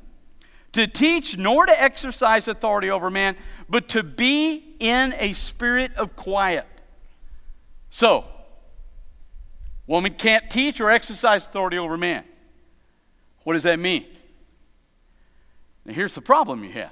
to 0.77 0.87
teach 0.87 1.37
nor 1.37 1.67
to 1.67 1.83
exercise 1.83 2.49
authority 2.49 2.91
over 2.91 3.11
man, 3.11 3.37
but 3.69 3.89
to 3.89 4.03
be 4.03 4.75
in 4.79 5.15
a 5.19 5.33
spirit 5.35 5.93
of 5.97 6.17
quiet. 6.17 6.67
So, 7.91 8.25
Woman 9.87 10.15
can't 10.15 10.51
teach 10.51 10.81
or 10.81 10.91
exercise 10.91 11.47
authority 11.47 11.79
over 11.79 11.97
man. 11.97 12.25
What 13.45 13.55
does 13.55 13.63
that 13.63 13.79
mean? 13.79 14.05
Now, 15.85 15.95
here's 15.95 16.15
the 16.15 16.21
problem 16.21 16.65
you 16.65 16.73
have. 16.73 16.91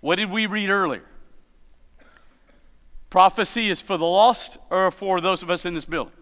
What 0.00 0.16
did 0.16 0.30
we 0.30 0.46
read 0.46 0.70
earlier? 0.70 1.02
Prophecy 3.10 3.70
is 3.70 3.80
for 3.80 3.96
the 3.96 4.04
lost 4.04 4.56
or 4.70 4.90
for 4.90 5.20
those 5.20 5.42
of 5.42 5.50
us 5.50 5.64
in 5.64 5.74
this 5.74 5.84
building? 5.84 6.12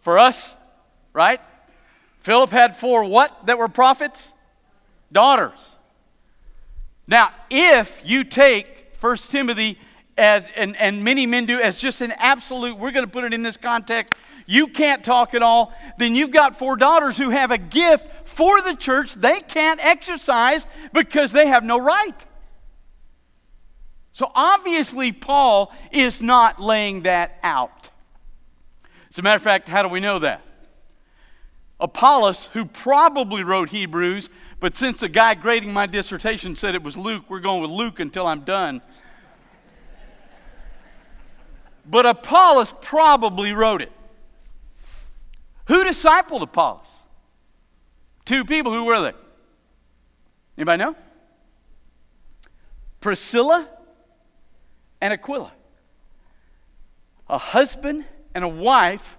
For 0.00 0.18
us, 0.18 0.52
right? 1.12 1.40
Philip 2.20 2.50
had 2.50 2.76
four 2.76 3.04
what 3.04 3.46
that 3.46 3.58
were 3.58 3.68
prophets? 3.68 4.28
Daughters. 5.10 5.58
Now, 7.06 7.30
if 7.50 8.00
you 8.04 8.24
take 8.24 8.94
1 9.00 9.16
Timothy 9.16 9.78
as, 10.16 10.46
and, 10.56 10.76
and 10.76 11.02
many 11.02 11.26
men 11.26 11.46
do, 11.46 11.60
as 11.60 11.78
just 11.78 12.00
an 12.00 12.12
absolute, 12.16 12.78
we're 12.78 12.90
going 12.90 13.06
to 13.06 13.10
put 13.10 13.24
it 13.24 13.32
in 13.32 13.42
this 13.42 13.56
context, 13.56 14.14
you 14.46 14.68
can't 14.68 15.04
talk 15.04 15.34
at 15.34 15.42
all, 15.42 15.72
then 15.98 16.14
you've 16.14 16.30
got 16.30 16.58
four 16.58 16.76
daughters 16.76 17.16
who 17.16 17.30
have 17.30 17.50
a 17.50 17.58
gift 17.58 18.06
for 18.26 18.60
the 18.62 18.74
church 18.74 19.14
they 19.14 19.40
can't 19.40 19.84
exercise 19.84 20.66
because 20.92 21.32
they 21.32 21.46
have 21.46 21.64
no 21.64 21.78
right. 21.78 22.26
So 24.12 24.32
obviously, 24.34 25.12
Paul 25.12 25.72
is 25.92 26.20
not 26.20 26.60
laying 26.60 27.02
that 27.02 27.38
out. 27.42 27.90
As 29.10 29.18
a 29.18 29.22
matter 29.22 29.36
of 29.36 29.42
fact, 29.42 29.68
how 29.68 29.82
do 29.82 29.88
we 29.88 30.00
know 30.00 30.18
that? 30.18 30.42
Apollos, 31.80 32.48
who 32.52 32.64
probably 32.64 33.44
wrote 33.44 33.68
Hebrews, 33.68 34.28
but 34.60 34.76
since 34.76 35.00
the 35.00 35.08
guy 35.08 35.34
grading 35.34 35.72
my 35.72 35.86
dissertation 35.86 36.56
said 36.56 36.74
it 36.74 36.82
was 36.82 36.96
Luke, 36.96 37.24
we're 37.28 37.40
going 37.40 37.62
with 37.62 37.70
Luke 37.70 38.00
until 38.00 38.26
I'm 38.26 38.40
done. 38.40 38.82
But 41.86 42.06
Apollos 42.06 42.74
probably 42.80 43.52
wrote 43.52 43.80
it. 43.80 43.92
Who 45.66 45.84
discipled 45.84 46.42
Apollos? 46.42 46.96
Two 48.24 48.44
people. 48.44 48.74
Who 48.74 48.84
were 48.84 49.00
they? 49.00 49.12
Anybody 50.56 50.82
know? 50.82 50.96
Priscilla 53.00 53.68
and 55.00 55.12
Aquila. 55.12 55.52
A 57.28 57.38
husband 57.38 58.04
and 58.34 58.44
a 58.44 58.48
wife, 58.48 59.18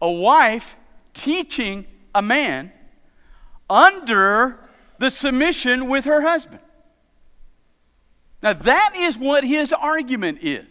a 0.00 0.10
wife 0.10 0.76
teaching 1.12 1.86
a 2.14 2.22
man 2.22 2.72
under 3.68 4.58
the 4.98 5.10
submission 5.10 5.88
with 5.88 6.04
her 6.04 6.22
husband. 6.22 6.60
Now, 8.42 8.52
that 8.52 8.94
is 8.96 9.18
what 9.18 9.44
his 9.44 9.72
argument 9.72 10.38
is. 10.42 10.66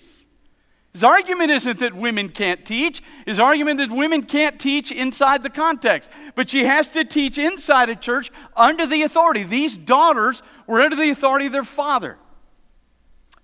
His 0.93 1.03
argument 1.03 1.51
isn't 1.51 1.79
that 1.79 1.93
women 1.93 2.29
can't 2.29 2.65
teach. 2.65 3.03
His 3.25 3.39
argument 3.39 3.77
that 3.79 3.91
women 3.91 4.23
can't 4.23 4.59
teach 4.59 4.91
inside 4.91 5.43
the 5.43 5.49
context. 5.49 6.09
But 6.33 6.49
she 6.49 6.63
has 6.63 6.87
to 6.89 7.03
teach 7.03 7.37
inside 7.37 7.89
a 7.89 7.95
church 7.95 8.31
under 8.55 8.87
the 8.87 9.03
authority. 9.03 9.43
These 9.43 9.77
daughters 9.77 10.41
were 10.65 10.81
under 10.81 10.95
the 10.95 11.09
authority 11.09 11.45
of 11.47 11.51
their 11.51 11.63
father. 11.63 12.17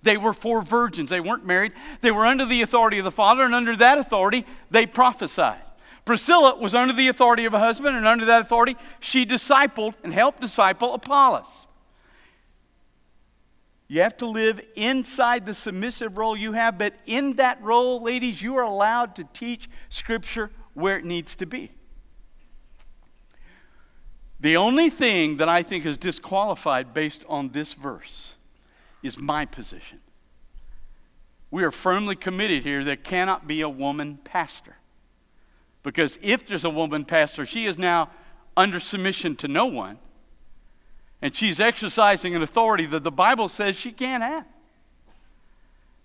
They 0.01 0.17
were 0.17 0.33
four 0.33 0.61
virgins. 0.61 1.09
They 1.09 1.19
weren't 1.19 1.45
married. 1.45 1.73
They 2.01 2.11
were 2.11 2.25
under 2.25 2.45
the 2.45 2.61
authority 2.61 2.97
of 2.97 3.05
the 3.05 3.11
father, 3.11 3.43
and 3.43 3.55
under 3.55 3.75
that 3.77 3.97
authority, 3.97 4.45
they 4.71 4.85
prophesied. 4.85 5.62
Priscilla 6.05 6.55
was 6.55 6.73
under 6.73 6.93
the 6.93 7.07
authority 7.07 7.45
of 7.45 7.53
a 7.53 7.59
husband, 7.59 7.95
and 7.95 8.05
under 8.05 8.25
that 8.25 8.41
authority, 8.41 8.75
she 8.99 9.25
discipled 9.25 9.93
and 10.03 10.13
helped 10.13 10.41
disciple 10.41 10.93
Apollos. 10.93 11.67
You 13.87 14.01
have 14.01 14.17
to 14.17 14.25
live 14.25 14.59
inside 14.75 15.45
the 15.45 15.53
submissive 15.53 16.17
role 16.17 16.35
you 16.35 16.53
have, 16.53 16.77
but 16.77 16.95
in 17.05 17.33
that 17.33 17.61
role, 17.61 18.01
ladies, 18.01 18.41
you 18.41 18.55
are 18.55 18.63
allowed 18.63 19.15
to 19.17 19.23
teach 19.33 19.69
Scripture 19.89 20.49
where 20.73 20.97
it 20.97 21.05
needs 21.05 21.35
to 21.35 21.45
be. 21.45 21.71
The 24.39 24.57
only 24.57 24.89
thing 24.89 25.37
that 25.37 25.47
I 25.47 25.63
think 25.63 25.85
is 25.85 25.97
disqualified 25.97 26.93
based 26.93 27.23
on 27.29 27.49
this 27.49 27.73
verse 27.73 28.33
is 29.01 29.17
my 29.17 29.45
position. 29.45 29.99
We 31.49 31.63
are 31.63 31.71
firmly 31.71 32.15
committed 32.15 32.63
here 32.63 32.83
there 32.83 32.95
cannot 32.95 33.47
be 33.47 33.61
a 33.61 33.69
woman 33.69 34.17
pastor. 34.23 34.77
Because 35.83 36.17
if 36.21 36.45
there's 36.47 36.63
a 36.63 36.69
woman 36.69 37.05
pastor, 37.05 37.45
she 37.45 37.65
is 37.65 37.77
now 37.77 38.09
under 38.55 38.79
submission 38.79 39.35
to 39.37 39.47
no 39.47 39.65
one 39.65 39.99
and 41.23 41.33
she's 41.33 41.61
exercising 41.61 42.35
an 42.35 42.41
authority 42.41 42.85
that 42.85 43.05
the 43.05 43.11
Bible 43.11 43.47
says 43.47 43.77
she 43.77 43.93
can't 43.93 44.21
have. 44.21 44.45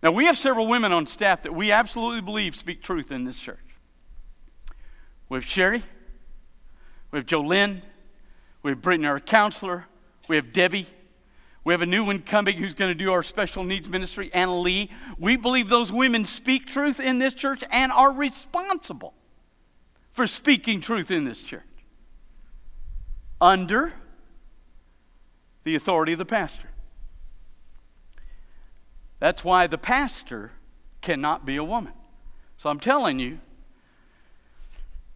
Now, 0.00 0.12
we 0.12 0.26
have 0.26 0.38
several 0.38 0.68
women 0.68 0.92
on 0.92 1.08
staff 1.08 1.42
that 1.42 1.52
we 1.52 1.72
absolutely 1.72 2.20
believe 2.20 2.54
speak 2.54 2.84
truth 2.84 3.10
in 3.10 3.24
this 3.24 3.40
church. 3.40 3.58
We 5.28 5.38
have 5.38 5.44
Sherry, 5.44 5.82
we 7.10 7.18
have 7.18 7.26
Jolynn, 7.26 7.82
we 8.62 8.70
have 8.70 8.80
Brittany, 8.80 9.08
our 9.08 9.18
counselor, 9.18 9.86
we 10.28 10.36
have 10.36 10.52
Debbie, 10.52 10.86
we 11.64 11.74
have 11.74 11.82
a 11.82 11.86
new 11.86 12.04
one 12.04 12.20
coming 12.20 12.56
who's 12.56 12.74
going 12.74 12.92
to 12.92 12.94
do 12.94 13.10
our 13.10 13.24
special 13.24 13.64
needs 13.64 13.88
ministry, 13.88 14.30
Anna 14.32 14.56
Lee. 14.56 14.88
We 15.18 15.34
believe 15.34 15.68
those 15.68 15.90
women 15.90 16.26
speak 16.26 16.68
truth 16.68 17.00
in 17.00 17.18
this 17.18 17.34
church 17.34 17.64
and 17.72 17.90
are 17.90 18.12
responsible 18.12 19.14
for 20.18 20.26
speaking 20.26 20.80
truth 20.80 21.12
in 21.12 21.24
this 21.24 21.40
church. 21.40 21.62
Under 23.40 23.92
the 25.62 25.76
authority 25.76 26.10
of 26.12 26.18
the 26.18 26.24
pastor. 26.24 26.70
That's 29.20 29.44
why 29.44 29.68
the 29.68 29.78
pastor 29.78 30.50
cannot 31.02 31.46
be 31.46 31.54
a 31.54 31.62
woman. 31.62 31.92
So 32.56 32.68
I'm 32.68 32.80
telling 32.80 33.20
you, 33.20 33.38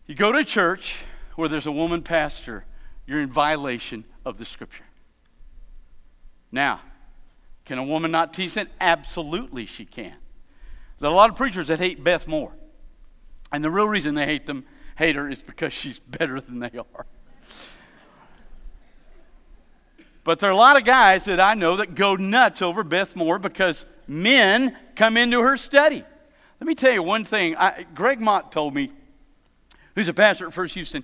you 0.07 0.15
go 0.15 0.31
to 0.31 0.39
a 0.39 0.45
church 0.45 0.99
where 1.35 1.49
there's 1.49 1.67
a 1.67 1.73
woman 1.73 2.03
pastor, 2.03 2.65
you're 3.05 3.23
in 3.23 3.29
violation 3.29 4.05
of 4.25 4.39
the 4.39 4.45
scripture. 4.45 4.85
Now, 6.53 6.81
can 7.65 7.79
a 7.79 7.85
woman 7.85 8.13
not 8.13 8.33
teach 8.33 8.57
it? 8.57 8.69
Absolutely, 8.81 9.67
she 9.67 9.85
can. 9.85 10.15
There 11.01 11.11
are 11.11 11.13
a 11.13 11.17
lot 11.17 11.29
of 11.29 11.35
preachers 11.35 11.67
that 11.67 11.81
hate 11.81 12.05
Beth 12.05 12.29
Moore. 12.29 12.53
And 13.51 13.65
the 13.65 13.71
real 13.71 13.89
reason 13.89 14.15
they 14.15 14.27
hate 14.27 14.47
them, 14.47 14.65
hate 14.97 15.17
her, 15.17 15.29
is 15.29 15.43
because 15.43 15.73
she's 15.73 15.99
better 15.99 16.41
than 16.41 16.59
they 16.59 16.79
are. 16.79 17.07
But 20.25 20.39
there 20.39 20.51
are 20.51 20.53
a 20.53 20.57
lot 20.57 20.77
of 20.77 20.85
guys 20.85 21.25
that 21.25 21.41
I 21.41 21.55
know 21.55 21.77
that 21.77 21.95
go 21.95 22.15
nuts 22.15 22.63
over 22.63 22.85
Beth 22.85 23.17
Moore 23.17 23.39
because 23.39 23.85
men 24.07 24.77
come 24.95 25.17
into 25.17 25.41
her 25.41 25.57
study. 25.57 26.05
Let 26.61 26.67
me 26.67 26.75
tell 26.77 26.93
you 26.93 27.03
one 27.03 27.25
thing. 27.25 27.57
I, 27.57 27.87
Gregg 27.95 28.21
Matte 28.21 28.53
told 28.53 28.75
me, 28.75 28.93
who's 29.97 30.09
a 30.09 30.15
pastor 30.15 30.47
at 30.47 30.53
First 30.53 30.75
Houston, 30.75 31.03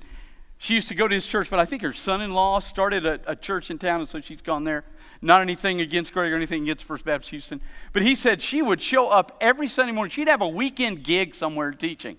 she 0.58 0.74
used 0.74 0.88
to 0.88 0.94
go 0.94 1.08
to 1.08 1.14
his 1.14 1.26
church, 1.26 1.50
but 1.50 1.58
I 1.58 1.64
think 1.64 1.82
her 1.82 1.92
son 1.92 2.20
in 2.20 2.32
law 2.32 2.60
started 2.60 3.06
a, 3.06 3.20
a, 3.26 3.36
church 3.36 3.70
in 3.70 3.78
town, 3.78 4.00
and 4.00 4.08
so 4.08 4.20
she's 4.20 4.40
gone 4.40 4.64
there. 4.64 4.84
Not 5.20 5.40
anything 5.40 5.80
against 5.80 6.12
Gregg 6.12 6.32
or 6.32 6.36
anything 6.36 6.62
against 6.62 6.84
First 6.84 7.04
Baptist 7.04 7.30
Houston. 7.30 7.60
But 7.92 8.02
he 8.02 8.14
said 8.14 8.40
she 8.40 8.62
would 8.62 8.80
show 8.80 9.08
up 9.08 9.36
every 9.40 9.66
Sunday 9.66 9.92
morning. 9.92 10.10
She'd 10.10 10.28
have 10.28 10.42
a 10.42 10.48
weekend 10.48 11.02
gig 11.02 11.34
somewhere 11.34 11.72
teaching. 11.72 12.18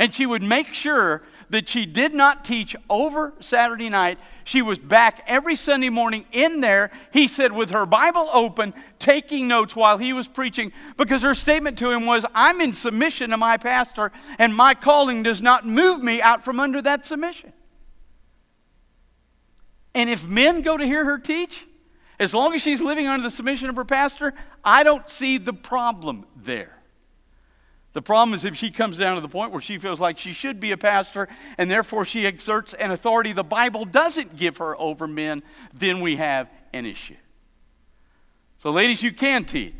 And 0.00 0.14
she 0.14 0.24
would 0.24 0.42
make 0.42 0.72
sure 0.72 1.22
that 1.50 1.68
she 1.68 1.84
did 1.84 2.14
not 2.14 2.42
teach 2.42 2.74
over 2.88 3.34
Saturday 3.40 3.90
night. 3.90 4.18
She 4.44 4.62
was 4.62 4.78
back 4.78 5.22
every 5.26 5.56
Sunday 5.56 5.90
morning 5.90 6.24
in 6.32 6.62
there, 6.62 6.90
he 7.12 7.28
said, 7.28 7.52
with 7.52 7.70
her 7.70 7.84
Bible 7.84 8.30
open, 8.32 8.72
taking 8.98 9.46
notes 9.46 9.76
while 9.76 9.98
he 9.98 10.14
was 10.14 10.26
preaching, 10.26 10.72
because 10.96 11.20
her 11.20 11.34
statement 11.34 11.76
to 11.78 11.90
him 11.90 12.06
was, 12.06 12.24
I'm 12.34 12.62
in 12.62 12.72
submission 12.72 13.28
to 13.30 13.36
my 13.36 13.58
pastor, 13.58 14.10
and 14.38 14.56
my 14.56 14.72
calling 14.72 15.22
does 15.22 15.42
not 15.42 15.66
move 15.66 16.02
me 16.02 16.22
out 16.22 16.42
from 16.42 16.60
under 16.60 16.80
that 16.80 17.04
submission. 17.04 17.52
And 19.94 20.08
if 20.08 20.26
men 20.26 20.62
go 20.62 20.78
to 20.78 20.84
hear 20.86 21.04
her 21.04 21.18
teach, 21.18 21.66
as 22.18 22.32
long 22.32 22.54
as 22.54 22.62
she's 22.62 22.80
living 22.80 23.06
under 23.06 23.22
the 23.22 23.30
submission 23.30 23.68
of 23.68 23.76
her 23.76 23.84
pastor, 23.84 24.32
I 24.64 24.82
don't 24.82 25.06
see 25.10 25.36
the 25.36 25.52
problem 25.52 26.24
there. 26.36 26.79
The 27.92 28.02
problem 28.02 28.34
is 28.34 28.44
if 28.44 28.54
she 28.54 28.70
comes 28.70 28.96
down 28.96 29.16
to 29.16 29.20
the 29.20 29.28
point 29.28 29.50
where 29.50 29.60
she 29.60 29.78
feels 29.78 29.98
like 29.98 30.18
she 30.18 30.32
should 30.32 30.60
be 30.60 30.70
a 30.70 30.76
pastor 30.76 31.28
and 31.58 31.68
therefore 31.68 32.04
she 32.04 32.24
exerts 32.24 32.72
an 32.74 32.92
authority 32.92 33.32
the 33.32 33.42
Bible 33.42 33.84
doesn't 33.84 34.36
give 34.36 34.58
her 34.58 34.80
over 34.80 35.08
men, 35.08 35.42
then 35.74 36.00
we 36.00 36.16
have 36.16 36.48
an 36.72 36.86
issue. 36.86 37.16
So, 38.58 38.70
ladies, 38.70 39.02
you 39.02 39.12
can 39.12 39.44
teach. 39.44 39.74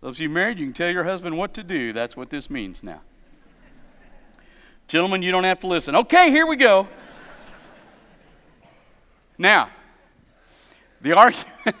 Those 0.00 0.16
of 0.16 0.20
you 0.20 0.30
married, 0.30 0.58
you 0.58 0.66
can 0.66 0.72
tell 0.72 0.90
your 0.90 1.04
husband 1.04 1.36
what 1.36 1.54
to 1.54 1.62
do. 1.62 1.92
That's 1.92 2.16
what 2.16 2.30
this 2.30 2.50
means 2.50 2.78
now. 2.82 3.02
Gentlemen, 4.88 5.22
you 5.22 5.30
don't 5.30 5.44
have 5.44 5.60
to 5.60 5.68
listen. 5.68 5.94
Okay, 5.94 6.30
here 6.30 6.46
we 6.46 6.56
go. 6.56 6.88
now, 9.38 9.70
the 11.00 11.12
argument. 11.12 11.76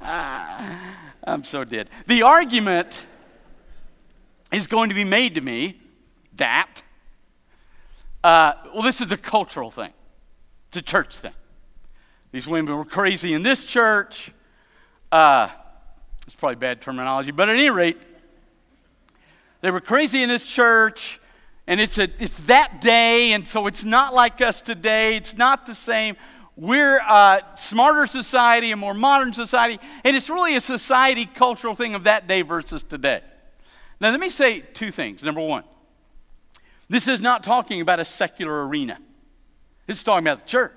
I'm 1.22 1.44
so 1.44 1.64
dead. 1.64 1.88
The 2.06 2.22
argument 2.22 3.06
is 4.56 4.66
going 4.66 4.88
to 4.88 4.94
be 4.94 5.04
made 5.04 5.34
to 5.34 5.40
me 5.40 5.80
that, 6.36 6.82
uh, 8.22 8.52
well, 8.72 8.82
this 8.82 9.00
is 9.00 9.10
a 9.12 9.16
cultural 9.16 9.70
thing, 9.70 9.92
it's 10.68 10.78
a 10.78 10.82
church 10.82 11.16
thing. 11.16 11.32
These 12.32 12.48
women 12.48 12.76
were 12.76 12.84
crazy 12.84 13.32
in 13.32 13.42
this 13.42 13.64
church. 13.64 14.32
Uh, 15.12 15.48
it's 16.26 16.34
probably 16.34 16.56
bad 16.56 16.80
terminology, 16.80 17.30
but 17.30 17.48
at 17.48 17.54
any 17.54 17.70
rate, 17.70 18.02
they 19.60 19.70
were 19.70 19.80
crazy 19.80 20.22
in 20.22 20.28
this 20.28 20.44
church, 20.44 21.20
and 21.66 21.80
it's, 21.80 21.96
a, 21.96 22.08
it's 22.18 22.38
that 22.46 22.80
day, 22.80 23.32
and 23.32 23.46
so 23.46 23.66
it's 23.68 23.84
not 23.84 24.14
like 24.14 24.40
us 24.40 24.60
today. 24.60 25.16
It's 25.16 25.36
not 25.36 25.64
the 25.64 25.74
same. 25.74 26.16
We're 26.56 26.98
a 26.98 27.42
smarter 27.56 28.06
society, 28.06 28.72
a 28.72 28.76
more 28.76 28.94
modern 28.94 29.32
society, 29.32 29.78
and 30.04 30.16
it's 30.16 30.28
really 30.28 30.56
a 30.56 30.60
society 30.60 31.26
cultural 31.26 31.74
thing 31.74 31.94
of 31.94 32.04
that 32.04 32.26
day 32.26 32.42
versus 32.42 32.82
today. 32.82 33.22
Now, 34.00 34.10
let 34.10 34.20
me 34.20 34.30
say 34.30 34.60
two 34.60 34.90
things. 34.90 35.22
Number 35.22 35.40
one, 35.40 35.64
this 36.88 37.08
is 37.08 37.20
not 37.20 37.42
talking 37.42 37.80
about 37.80 38.00
a 38.00 38.04
secular 38.04 38.66
arena, 38.66 38.98
this 39.86 39.98
is 39.98 40.02
talking 40.02 40.26
about 40.26 40.40
the 40.40 40.46
church. 40.46 40.72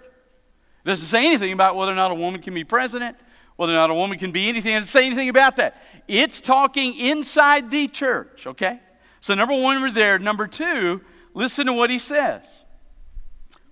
It 0.86 0.90
doesn't 0.90 1.08
say 1.08 1.26
anything 1.26 1.52
about 1.52 1.76
whether 1.76 1.92
or 1.92 1.96
not 1.96 2.12
a 2.12 2.16
woman 2.16 2.42
can 2.42 2.54
be 2.54 2.64
president, 2.64 3.18
whether 3.58 3.74
or 3.74 3.76
not 3.76 3.90
a 3.90 3.94
woman 3.94 4.18
can 4.18 4.32
be 4.32 4.48
anything. 4.48 4.72
It 4.72 4.78
doesn't 4.78 4.90
say 4.90 5.06
anything 5.06 5.28
about 5.28 5.58
that. 5.58 5.82
It's 6.08 6.40
talking 6.40 6.98
inside 6.98 7.70
the 7.70 7.90
church, 7.90 8.48
okay? 8.48 8.80
So, 9.20 9.34
number 9.34 9.54
one, 9.54 9.82
we're 9.82 9.92
there. 9.92 10.18
Number 10.18 10.48
two, 10.48 11.02
listen 11.34 11.66
to 11.66 11.74
what 11.74 11.90
he 11.90 12.00
says. 12.00 12.44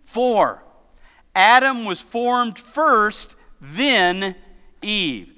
Four, 0.04 0.62
Adam 1.34 1.86
was 1.86 2.02
formed 2.02 2.60
first, 2.60 3.36
then 3.62 4.36
Eve. 4.82 5.32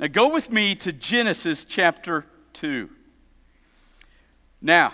Now, 0.00 0.08
go 0.08 0.28
with 0.28 0.50
me 0.50 0.74
to 0.76 0.92
Genesis 0.92 1.64
chapter 1.64 2.26
2. 2.54 2.88
Now, 4.62 4.92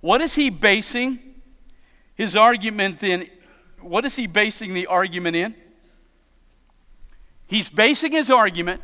what 0.00 0.22
is 0.22 0.34
he 0.34 0.48
basing 0.48 1.18
his 2.14 2.34
argument 2.34 3.02
in? 3.02 3.28
What 3.80 4.06
is 4.06 4.16
he 4.16 4.26
basing 4.26 4.72
the 4.72 4.86
argument 4.86 5.36
in? 5.36 5.54
He's 7.46 7.68
basing 7.68 8.12
his 8.12 8.30
argument 8.30 8.80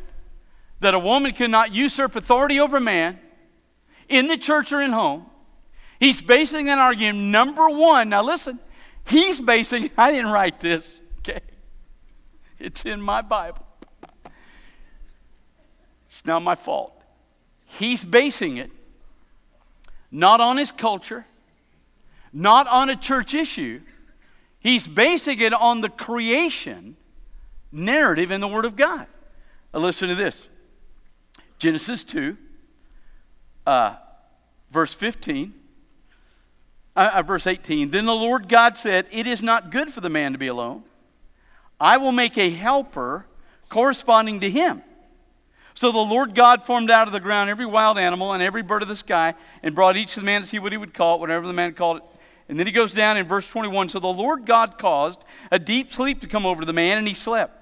that 0.79 0.93
a 0.93 0.99
woman 0.99 1.31
cannot 1.31 1.73
usurp 1.73 2.15
authority 2.15 2.59
over 2.59 2.79
man 2.79 3.19
in 4.07 4.27
the 4.27 4.37
church 4.37 4.71
or 4.71 4.79
in 4.79 4.91
home. 4.91 5.25
He's 5.99 6.21
basing 6.21 6.69
an 6.69 6.79
argument, 6.79 7.17
number 7.17 7.69
one, 7.69 8.09
now 8.09 8.23
listen, 8.23 8.59
he's 9.05 9.41
basing, 9.41 9.89
I 9.97 10.11
didn't 10.11 10.31
write 10.31 10.59
this, 10.59 10.95
okay? 11.19 11.41
It's 12.59 12.85
in 12.85 13.01
my 13.01 13.21
Bible. 13.21 13.65
It's 16.07 16.25
not 16.25 16.41
my 16.41 16.55
fault. 16.55 16.93
He's 17.65 18.03
basing 18.03 18.57
it 18.57 18.71
not 20.11 20.41
on 20.41 20.57
his 20.57 20.71
culture, 20.71 21.25
not 22.33 22.67
on 22.67 22.89
a 22.89 22.95
church 22.95 23.33
issue. 23.33 23.81
He's 24.59 24.87
basing 24.87 25.39
it 25.39 25.53
on 25.53 25.81
the 25.81 25.89
creation 25.89 26.97
narrative 27.71 28.31
in 28.31 28.41
the 28.41 28.47
Word 28.47 28.65
of 28.65 28.75
God. 28.75 29.07
Now 29.73 29.79
listen 29.79 30.09
to 30.09 30.15
this 30.15 30.47
Genesis 31.57 32.03
2, 32.03 32.37
uh, 33.65 33.95
verse 34.69 34.93
15. 34.93 35.53
Uh, 36.93 37.09
uh, 37.13 37.21
verse 37.21 37.47
18 37.47 37.89
Then 37.89 38.05
the 38.05 38.13
Lord 38.13 38.49
God 38.49 38.77
said, 38.77 39.07
It 39.11 39.25
is 39.25 39.41
not 39.41 39.71
good 39.71 39.93
for 39.93 40.01
the 40.01 40.09
man 40.09 40.33
to 40.33 40.37
be 40.37 40.47
alone. 40.47 40.83
I 41.79 41.97
will 41.97 42.11
make 42.11 42.37
a 42.37 42.49
helper 42.49 43.25
corresponding 43.69 44.41
to 44.41 44.49
him. 44.49 44.83
So 45.73 45.91
the 45.91 45.99
Lord 45.99 46.35
God 46.35 46.63
formed 46.63 46.91
out 46.91 47.07
of 47.07 47.13
the 47.13 47.19
ground 47.19 47.49
every 47.49 47.65
wild 47.65 47.97
animal 47.97 48.33
and 48.33 48.43
every 48.43 48.61
bird 48.61 48.81
of 48.81 48.87
the 48.87 48.95
sky 48.95 49.33
and 49.63 49.73
brought 49.73 49.97
each 49.97 50.13
to 50.15 50.19
the 50.19 50.25
man 50.25 50.41
to 50.41 50.47
see 50.47 50.59
what 50.59 50.71
he 50.71 50.77
would 50.77 50.93
call 50.93 51.15
it, 51.15 51.19
whatever 51.21 51.47
the 51.47 51.53
man 51.53 51.73
called 51.73 51.97
it. 51.97 52.03
And 52.49 52.59
then 52.59 52.67
he 52.67 52.73
goes 52.73 52.93
down 52.93 53.17
in 53.17 53.25
verse 53.25 53.49
21 53.49 53.89
So 53.89 53.99
the 53.99 54.07
Lord 54.07 54.45
God 54.45 54.77
caused 54.77 55.23
a 55.51 55.59
deep 55.59 55.93
sleep 55.93 56.21
to 56.21 56.27
come 56.27 56.45
over 56.45 56.65
the 56.65 56.73
man, 56.73 56.97
and 56.97 57.07
he 57.07 57.13
slept. 57.13 57.57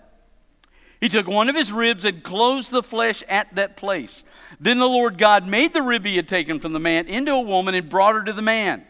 He 0.99 1.07
took 1.07 1.27
one 1.27 1.47
of 1.47 1.55
his 1.55 1.71
ribs 1.71 2.03
and 2.03 2.23
closed 2.23 2.71
the 2.71 2.83
flesh 2.83 3.23
at 3.29 3.55
that 3.55 3.77
place. 3.77 4.23
Then 4.59 4.79
the 4.79 4.89
Lord 4.89 5.17
God 5.17 5.47
made 5.47 5.73
the 5.73 5.81
rib 5.81 6.05
he 6.05 6.17
had 6.17 6.27
taken 6.27 6.59
from 6.59 6.73
the 6.73 6.79
man 6.79 7.07
into 7.07 7.31
a 7.31 7.39
woman 7.39 7.73
and 7.73 7.87
brought 7.87 8.15
her 8.15 8.23
to 8.23 8.33
the 8.33 8.41
man. 8.41 8.85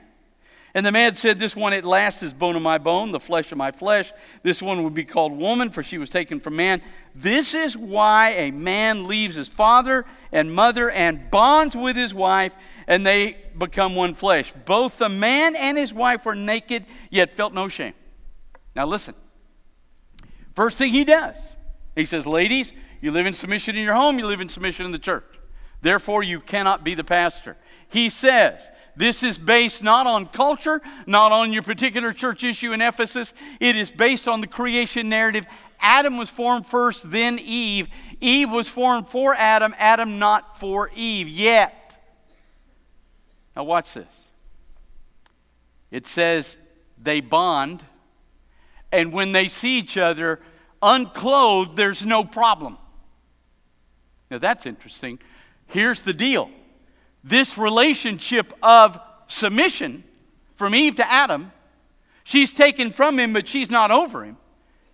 And 0.74 0.86
the 0.86 0.92
man 0.92 1.16
said, 1.16 1.40
This 1.40 1.56
one 1.56 1.74
at 1.74 1.84
last 1.84 2.22
is 2.22 2.34
bone 2.34 2.56
of 2.56 2.62
my 2.62 2.78
bone, 2.78 3.12
the 3.12 3.20
flesh 3.20 3.52
of 3.52 3.58
my 3.58 3.72
flesh. 3.72 4.12
This 4.44 4.62
one 4.62 4.84
would 4.84 4.94
be 4.94 5.06
called 5.06 5.32
woman, 5.32 5.72
for 5.72 5.82
she 5.82 5.98
was 5.98 6.10
taken 6.10 6.40
from 6.40 6.56
man. 6.56 6.82
This 7.16 7.54
is 7.54 7.76
why 7.76 8.32
a 8.32 8.52
man 8.52 9.08
leaves 9.08 9.36
his 9.36 9.50
father 9.50 10.06
and 10.32 10.54
mother 10.54 10.92
and 10.92 11.32
bonds 11.32 11.76
with 11.76 11.96
his 11.96 12.14
wife, 12.14 12.56
and 12.88 13.06
they 13.06 13.38
become 13.58 13.96
one 13.96 14.14
flesh. 14.14 14.54
Both 14.66 15.00
the 15.00 15.10
man 15.10 15.56
and 15.56 15.78
his 15.78 15.94
wife 15.94 16.26
were 16.26 16.36
naked, 16.36 16.86
yet 17.10 17.34
felt 17.34 17.54
no 17.54 17.68
shame. 17.68 17.94
Now 18.76 18.86
listen. 18.86 19.16
First 20.56 20.78
thing 20.78 20.92
he 20.92 21.04
does, 21.04 21.36
he 21.96 22.06
says, 22.06 22.28
Ladies, 22.28 22.74
you 23.02 23.12
live 23.12 23.26
in 23.26 23.34
submission 23.34 23.76
in 23.76 23.84
your 23.84 23.96
home, 23.96 24.20
you 24.20 24.28
live 24.28 24.42
in 24.42 24.50
submission 24.50 24.86
in 24.86 24.92
the 24.92 25.00
church. 25.00 25.26
Therefore, 25.82 26.22
you 26.22 26.42
cannot 26.42 26.84
be 26.84 26.94
the 26.94 27.04
pastor. 27.04 27.58
He 27.88 28.10
says, 28.10 28.68
this 28.96 29.24
is 29.24 29.38
based 29.38 29.82
not 29.82 30.08
on 30.08 30.26
culture, 30.26 30.82
not 31.06 31.32
on 31.32 31.54
your 31.54 31.64
particular 31.64 32.14
church 32.14 32.44
issue 32.44 32.74
in 32.74 32.82
Ephesus. 32.82 33.34
It 33.60 33.76
is 33.76 33.90
based 33.90 34.28
on 34.28 34.42
the 34.42 34.48
creation 34.48 35.10
narrative. 35.10 35.46
Adam 35.80 36.18
was 36.18 36.30
formed 36.30 36.68
first, 36.68 37.10
then 37.10 37.40
Eve. 37.40 37.88
Eve 38.22 38.52
was 38.52 38.68
formed 38.68 39.10
for 39.10 39.34
Adam, 39.36 39.74
Adam 39.78 40.20
not 40.20 40.60
for 40.60 40.92
Eve 40.96 41.30
yet. 41.30 41.98
Now, 43.56 43.64
watch 43.64 43.94
this. 43.94 44.08
It 45.92 46.08
says 46.08 46.58
they 47.02 47.20
bond, 47.20 47.84
and 48.92 49.12
when 49.14 49.32
they 49.32 49.48
see 49.48 49.80
each 49.80 49.98
other 49.98 50.40
unclothed, 50.82 51.76
there's 51.76 52.04
no 52.04 52.24
problem. 52.24 52.78
Now, 54.30 54.38
that's 54.38 54.66
interesting. 54.66 55.20
Here's 55.68 56.02
the 56.02 56.14
deal 56.14 56.50
this 57.24 57.58
relationship 57.58 58.54
of 58.64 59.00
submission 59.28 60.04
from 60.56 60.76
Eve 60.76 60.96
to 60.96 61.12
Adam. 61.12 61.52
She's 62.24 62.52
taken 62.52 62.92
from 62.92 63.20
him, 63.20 63.34
but 63.34 63.48
she's 63.48 63.70
not 63.70 63.92
over 63.92 64.24
him. 64.24 64.38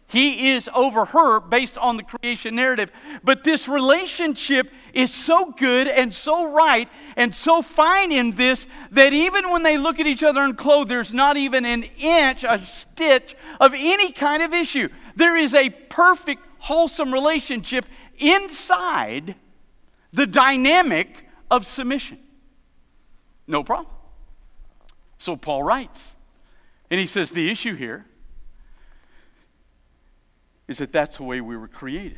He 0.07 0.51
is 0.51 0.69
over 0.73 1.05
her 1.05 1.39
based 1.39 1.77
on 1.77 1.97
the 1.97 2.03
creation 2.03 2.55
narrative. 2.55 2.91
But 3.23 3.43
this 3.43 3.67
relationship 3.67 4.71
is 4.93 5.11
so 5.11 5.51
good 5.51 5.87
and 5.87 6.13
so 6.13 6.51
right 6.51 6.87
and 7.17 7.35
so 7.35 7.61
fine 7.61 8.11
in 8.11 8.31
this 8.31 8.67
that 8.91 9.13
even 9.13 9.49
when 9.49 9.63
they 9.63 9.77
look 9.77 9.99
at 9.99 10.05
each 10.05 10.21
other 10.21 10.43
in 10.43 10.55
clothes, 10.55 10.87
there's 10.87 11.11
not 11.11 11.37
even 11.37 11.65
an 11.65 11.83
inch, 11.97 12.43
a 12.43 12.63
stitch 12.63 13.35
of 13.59 13.73
any 13.75 14.11
kind 14.11 14.43
of 14.43 14.53
issue. 14.53 14.89
There 15.15 15.35
is 15.35 15.53
a 15.55 15.69
perfect, 15.69 16.43
wholesome 16.59 17.11
relationship 17.11 17.85
inside 18.19 19.35
the 20.13 20.27
dynamic 20.27 21.24
of 21.49 21.67
submission. 21.67 22.19
No 23.47 23.63
problem. 23.63 23.93
So 25.17 25.35
Paul 25.35 25.63
writes, 25.63 26.13
and 26.89 26.99
he 26.99 27.07
says 27.07 27.31
the 27.31 27.49
issue 27.49 27.75
here 27.75 28.05
is 30.67 30.79
that 30.79 30.91
that's 30.91 31.17
the 31.17 31.23
way 31.23 31.41
we 31.41 31.55
were 31.55 31.67
created. 31.67 32.17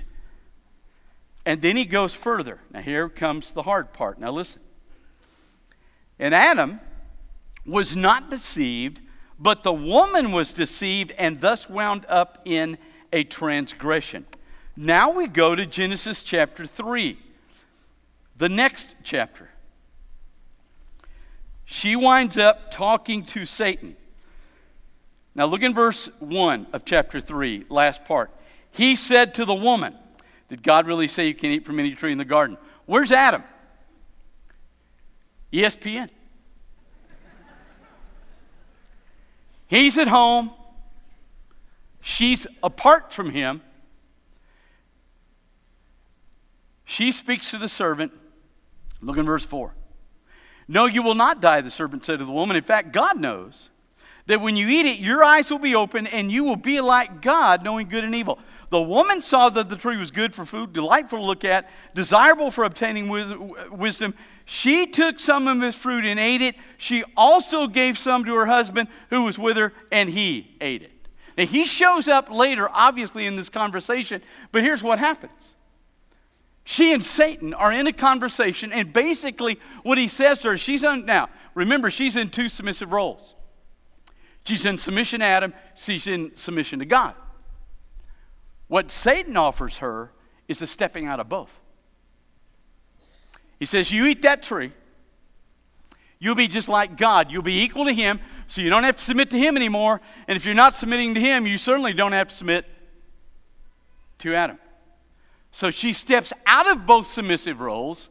And 1.46 1.62
then 1.62 1.78
he 1.78 1.86
goes 1.86 2.14
further. 2.14 2.60
Now, 2.72 2.82
here 2.82 3.08
comes 3.08 3.52
the 3.52 3.64
hard 3.64 3.94
part. 3.94 4.20
Now, 4.20 4.32
listen. 4.32 4.62
And 6.20 6.34
Adam 6.34 6.80
was 7.66 7.96
not 7.96 8.30
deceived, 8.30 9.02
but 9.40 9.64
the 9.64 9.74
woman 9.74 10.32
was 10.32 10.52
deceived 10.52 11.12
and 11.12 11.40
thus 11.40 11.70
wound 11.70 12.06
up 12.10 12.42
in 12.46 12.78
a 13.14 13.24
transgression. 13.24 14.26
Now 14.76 15.10
we 15.10 15.28
go 15.28 15.56
to 15.56 15.66
Genesis 15.66 16.24
chapter 16.24 16.66
3, 16.66 17.18
the 18.38 18.50
next 18.50 18.96
chapter. 19.04 19.50
She 21.66 21.96
winds 21.96 22.38
up 22.38 22.72
talking 22.72 23.24
to 23.24 23.46
Satan. 23.46 23.96
Now 25.36 25.46
look 25.46 25.62
in 25.62 25.74
verse 25.74 26.10
1 26.20 26.68
of 26.74 26.86
chapter 26.86 27.20
3, 27.20 27.66
last 27.70 28.06
part. 28.06 28.32
He 28.72 28.96
said 28.96 29.36
to 29.36 29.46
the 29.46 29.54
woman, 29.54 29.96
Did 30.50 30.64
God 30.64 30.88
really 30.88 31.08
say 31.08 31.28
you 31.28 31.36
can 31.36 31.52
eat 31.52 31.66
from 31.66 31.80
any 31.80 31.94
tree 31.94 32.12
in 32.12 32.18
the 32.18 32.26
garden? 32.26 32.58
Where's 32.86 33.12
Adam? 33.12 33.44
ESPN. 35.52 36.10
He's 39.68 39.98
at 39.98 40.08
home. 40.08 40.52
She's 42.02 42.48
apart 42.64 43.12
from 43.12 43.32
him. 43.32 43.62
She 46.86 47.12
speaks 47.12 47.52
to 47.52 47.58
the 47.58 47.68
servant. 47.68 48.14
Look 49.02 49.18
in 49.18 49.26
verse 49.26 49.46
4. 49.46 49.74
No, 50.68 50.86
you 50.86 51.02
will 51.02 51.16
not 51.16 51.42
die, 51.42 51.62
the 51.62 51.72
serpent 51.72 52.04
said 52.04 52.20
to 52.20 52.26
the 52.26 52.32
woman. 52.32 52.58
In 52.58 52.64
fact, 52.64 52.92
God 52.92 53.20
knows 53.20 53.70
that 54.26 54.42
when 54.42 54.58
you 54.58 54.68
eat 54.68 54.86
it, 54.86 55.00
your 55.00 55.24
eyes 55.24 55.50
will 55.50 55.60
be 55.60 55.76
open 55.76 56.08
and 56.08 56.32
you 56.32 56.44
will 56.44 56.58
be 56.58 56.82
like 56.82 57.22
God, 57.22 57.64
knowing 57.64 57.88
good 57.88 58.04
and 58.04 58.14
evil. 58.14 58.40
The 58.70 58.82
woman 58.82 59.22
saw 59.22 59.48
that 59.48 59.70
the 59.70 59.78
tree 59.78 59.96
was 59.96 60.12
good 60.12 60.36
for 60.36 60.46
food, 60.46 60.74
delightful 60.74 61.20
to 61.20 61.24
look 61.24 61.46
at, 61.46 61.70
desirable 61.96 62.52
for 62.52 62.66
obtaining 62.66 63.08
wisdom. 63.72 64.14
She 64.44 64.88
took 64.88 65.22
some 65.22 65.48
of 65.48 65.62
his 65.62 65.76
fruit 65.76 66.06
and 66.06 66.20
ate 66.20 66.42
it. 66.42 66.56
She 66.78 67.06
also 67.16 67.68
gave 67.68 67.98
some 67.98 68.26
to 68.26 68.36
her 68.36 68.46
husband 68.46 68.90
who 69.10 69.24
was 69.24 69.40
with 69.40 69.56
her, 69.56 69.72
and 69.90 70.10
he 70.10 70.58
ate 70.60 70.84
it. 70.84 70.92
Now, 71.38 71.46
he 71.46 71.64
shows 71.64 72.10
up 72.10 72.30
later, 72.30 72.68
obviously, 72.70 73.26
in 73.26 73.38
this 73.38 73.48
conversation, 73.48 74.22
but 74.52 74.64
here's 74.64 74.84
what 74.84 75.00
happens. 75.00 75.32
She 76.70 76.92
and 76.92 77.04
Satan 77.04 77.54
are 77.54 77.72
in 77.72 77.88
a 77.88 77.94
conversation, 77.94 78.74
and 78.74 78.92
basically, 78.92 79.58
what 79.84 79.98
he 79.98 80.10
says 80.10 80.42
to 80.42 80.50
her, 80.50 80.58
she's 80.58 80.84
on, 80.84 81.06
now, 81.06 81.30
remember, 81.56 81.90
she's 81.90 82.18
in 82.18 82.30
two 82.30 82.50
submissive 82.50 82.92
roles. 82.92 83.36
She's 84.44 84.66
in 84.66 84.78
submission 84.78 85.22
to 85.22 85.26
Adam, 85.26 85.54
she's 85.76 86.08
in 86.08 86.34
submission 86.36 86.80
to 86.80 86.86
God. 86.86 87.16
What 88.68 88.92
Satan 88.92 89.38
offers 89.38 89.78
her 89.78 90.12
is 90.50 90.62
a 90.62 90.68
stepping 90.68 91.06
out 91.06 91.22
of 91.22 91.30
both. 91.30 91.58
He 93.62 93.66
says, 93.66 93.90
You 93.90 94.06
eat 94.06 94.24
that 94.24 94.44
tree, 94.44 94.74
you'll 96.20 96.36
be 96.36 96.50
just 96.50 96.68
like 96.68 96.98
God. 96.98 97.32
You'll 97.32 97.44
be 97.44 97.62
equal 97.62 97.86
to 97.86 97.94
Him, 97.94 98.20
so 98.50 98.60
you 98.60 98.70
don't 98.70 98.84
have 98.84 98.98
to 98.98 99.04
submit 99.06 99.30
to 99.30 99.38
Him 99.38 99.56
anymore. 99.56 100.02
And 100.28 100.36
if 100.36 100.44
you're 100.44 100.54
not 100.54 100.76
submitting 100.76 101.14
to 101.14 101.22
Him, 101.22 101.48
you 101.48 101.58
certainly 101.58 101.94
don't 101.94 102.12
have 102.12 102.28
to 102.28 102.36
submit 102.36 102.66
to 104.20 104.36
Adam. 104.36 104.60
So 105.52 105.72
she 105.72 105.94
steps 105.94 106.32
out 106.46 106.70
of 106.70 106.86
both 106.86 107.08
submissive 107.08 107.60
roles. 107.60 108.10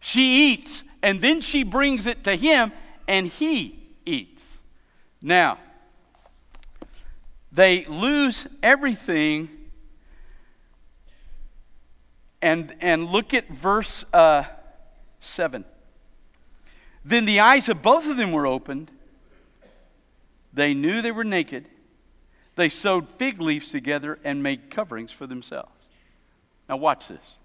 She 0.00 0.52
eats, 0.52 0.84
and 1.02 1.20
then 1.20 1.40
she 1.40 1.62
brings 1.62 2.06
it 2.06 2.24
to 2.24 2.36
Him, 2.36 2.72
and 3.08 3.26
He 3.26 3.88
eats. 4.04 4.42
Now, 5.20 5.58
they 7.50 7.84
lose 7.86 8.46
everything 8.62 9.48
and, 12.42 12.74
and 12.80 13.06
look 13.06 13.34
at 13.34 13.48
verse 13.48 14.04
uh, 14.12 14.44
7. 15.20 15.64
Then 17.04 17.24
the 17.24 17.40
eyes 17.40 17.68
of 17.68 17.82
both 17.82 18.08
of 18.08 18.16
them 18.16 18.32
were 18.32 18.46
opened. 18.46 18.90
They 20.52 20.74
knew 20.74 21.02
they 21.02 21.12
were 21.12 21.24
naked. 21.24 21.68
They 22.56 22.68
sewed 22.68 23.08
fig 23.08 23.40
leaves 23.40 23.70
together 23.70 24.18
and 24.24 24.42
made 24.42 24.70
coverings 24.70 25.12
for 25.12 25.26
themselves. 25.26 25.75
Now, 26.68 26.76
watch 26.76 27.08
this, 27.08 27.36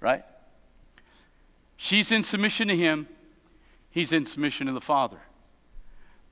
right? 0.00 0.24
She's 1.76 2.10
in 2.10 2.24
submission 2.24 2.68
to 2.68 2.76
him, 2.76 3.08
he's 3.90 4.12
in 4.12 4.26
submission 4.26 4.66
to 4.66 4.72
the 4.72 4.80
Father. 4.80 5.18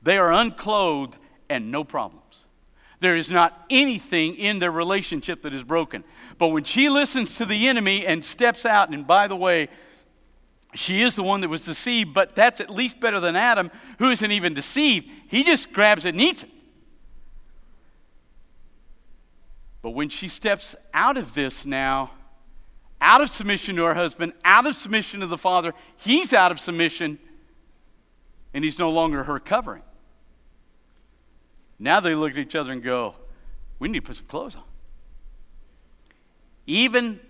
They 0.02 0.18
are 0.18 0.32
unclothed 0.32 1.16
and 1.48 1.70
no 1.70 1.84
problems. 1.84 2.20
There 3.00 3.16
is 3.16 3.30
not 3.30 3.66
anything 3.68 4.37
in 4.37 4.58
their 4.58 4.70
relationship 4.70 5.42
that 5.42 5.52
is 5.52 5.62
broken. 5.62 6.04
But 6.38 6.48
when 6.48 6.64
she 6.64 6.88
listens 6.88 7.37
to 7.37 7.44
the 7.44 7.68
enemy 7.68 8.06
and 8.06 8.24
steps 8.24 8.64
out, 8.64 8.90
and 8.90 9.06
by 9.06 9.28
the 9.28 9.37
way, 9.37 9.68
she 10.74 11.02
is 11.02 11.14
the 11.14 11.22
one 11.22 11.40
that 11.42 11.48
was 11.48 11.62
deceived, 11.62 12.14
but 12.14 12.34
that's 12.34 12.60
at 12.60 12.70
least 12.70 13.00
better 13.00 13.20
than 13.20 13.37
Adam, 13.37 13.70
who 13.98 14.10
isn't 14.10 14.32
even 14.32 14.54
deceived. 14.54 15.08
He 15.28 15.44
just 15.44 15.72
grabs 15.72 16.04
it 16.04 16.10
and 16.10 16.20
eats 16.20 16.42
it. 16.42 16.50
But 19.85 19.90
when 19.90 20.09
she 20.09 20.29
steps 20.29 20.75
out 20.94 21.18
of 21.18 21.35
this 21.35 21.66
now, 21.66 22.12
out 23.03 23.20
of 23.20 23.29
submission 23.29 23.77
to 23.77 23.83
her 23.83 23.92
husband, 23.92 24.33
out 24.42 24.66
of 24.66 24.77
submission 24.77 25.20
to 25.20 25.27
the 25.27 25.37
father, 25.37 25.75
he's 25.99 26.33
out 26.33 26.51
of 26.51 26.59
submission, 26.59 27.18
and 28.55 28.64
he's 28.64 28.79
no 28.79 28.88
longer 28.88 29.25
her 29.25 29.38
covering. 29.38 29.83
Now 31.79 32.01
they 32.01 32.14
look 32.14 32.31
at 32.31 32.38
each 32.38 32.55
other 32.55 32.73
and 32.73 32.83
go, 32.83 33.14
We 33.79 33.88
need 33.88 33.99
to 33.99 34.07
put 34.07 34.16
some 34.16 34.25
clothes 34.25 34.55
on. 34.55 34.62
Even 36.66 37.20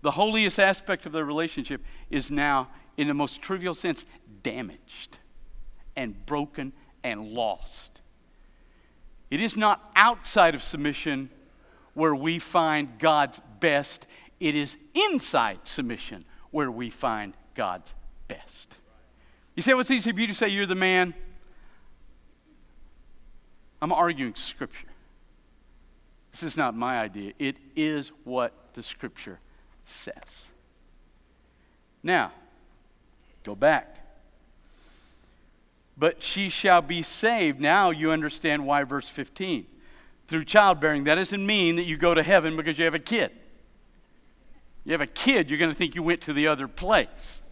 the 0.00 0.12
holiest 0.12 0.58
aspect 0.58 1.04
of 1.04 1.12
their 1.12 1.26
relationship 1.26 1.82
is 2.08 2.30
now, 2.30 2.70
in 2.96 3.06
the 3.06 3.12
most 3.12 3.42
trivial 3.42 3.74
sense, 3.74 4.06
damaged 4.42 5.18
and 5.94 6.24
broken 6.24 6.72
and 7.04 7.34
lost. 7.34 8.00
It 9.30 9.42
is 9.42 9.58
not 9.58 9.92
outside 9.94 10.54
of 10.54 10.62
submission 10.62 11.28
where 11.98 12.14
we 12.14 12.38
find 12.38 12.98
God's 13.00 13.40
best, 13.58 14.06
it 14.38 14.54
is 14.54 14.76
inside 14.94 15.58
submission 15.64 16.24
where 16.52 16.70
we 16.70 16.90
find 16.90 17.34
God's 17.54 17.92
best. 18.28 18.68
You 19.56 19.62
say, 19.62 19.74
what's 19.74 19.90
easy 19.90 20.12
for 20.12 20.20
you 20.20 20.28
to 20.28 20.34
say 20.34 20.48
you're 20.48 20.64
the 20.64 20.76
man? 20.76 21.12
I'm 23.82 23.92
arguing 23.92 24.36
Scripture. 24.36 24.86
This 26.30 26.44
is 26.44 26.56
not 26.56 26.76
my 26.76 27.00
idea. 27.00 27.32
It 27.38 27.56
is 27.74 28.12
what 28.22 28.52
the 28.74 28.82
Scripture 28.82 29.40
says. 29.84 30.44
Now, 32.04 32.30
go 33.42 33.56
back. 33.56 33.96
But 35.96 36.22
she 36.22 36.48
shall 36.48 36.80
be 36.80 37.02
saved. 37.02 37.60
Now 37.60 37.90
you 37.90 38.12
understand 38.12 38.64
why, 38.64 38.84
verse 38.84 39.08
15. 39.08 39.66
Through 40.28 40.44
childbearing. 40.44 41.04
That 41.04 41.16
doesn't 41.16 41.44
mean 41.44 41.76
that 41.76 41.84
you 41.84 41.96
go 41.96 42.14
to 42.14 42.22
heaven 42.22 42.56
because 42.56 42.78
you 42.78 42.84
have 42.84 42.94
a 42.94 42.98
kid. 42.98 43.32
You 44.84 44.92
have 44.92 45.00
a 45.00 45.06
kid, 45.06 45.50
you're 45.50 45.58
going 45.58 45.70
to 45.70 45.76
think 45.76 45.94
you 45.94 46.02
went 46.02 46.22
to 46.22 46.32
the 46.32 46.46
other 46.46 46.68
place. 46.68 47.42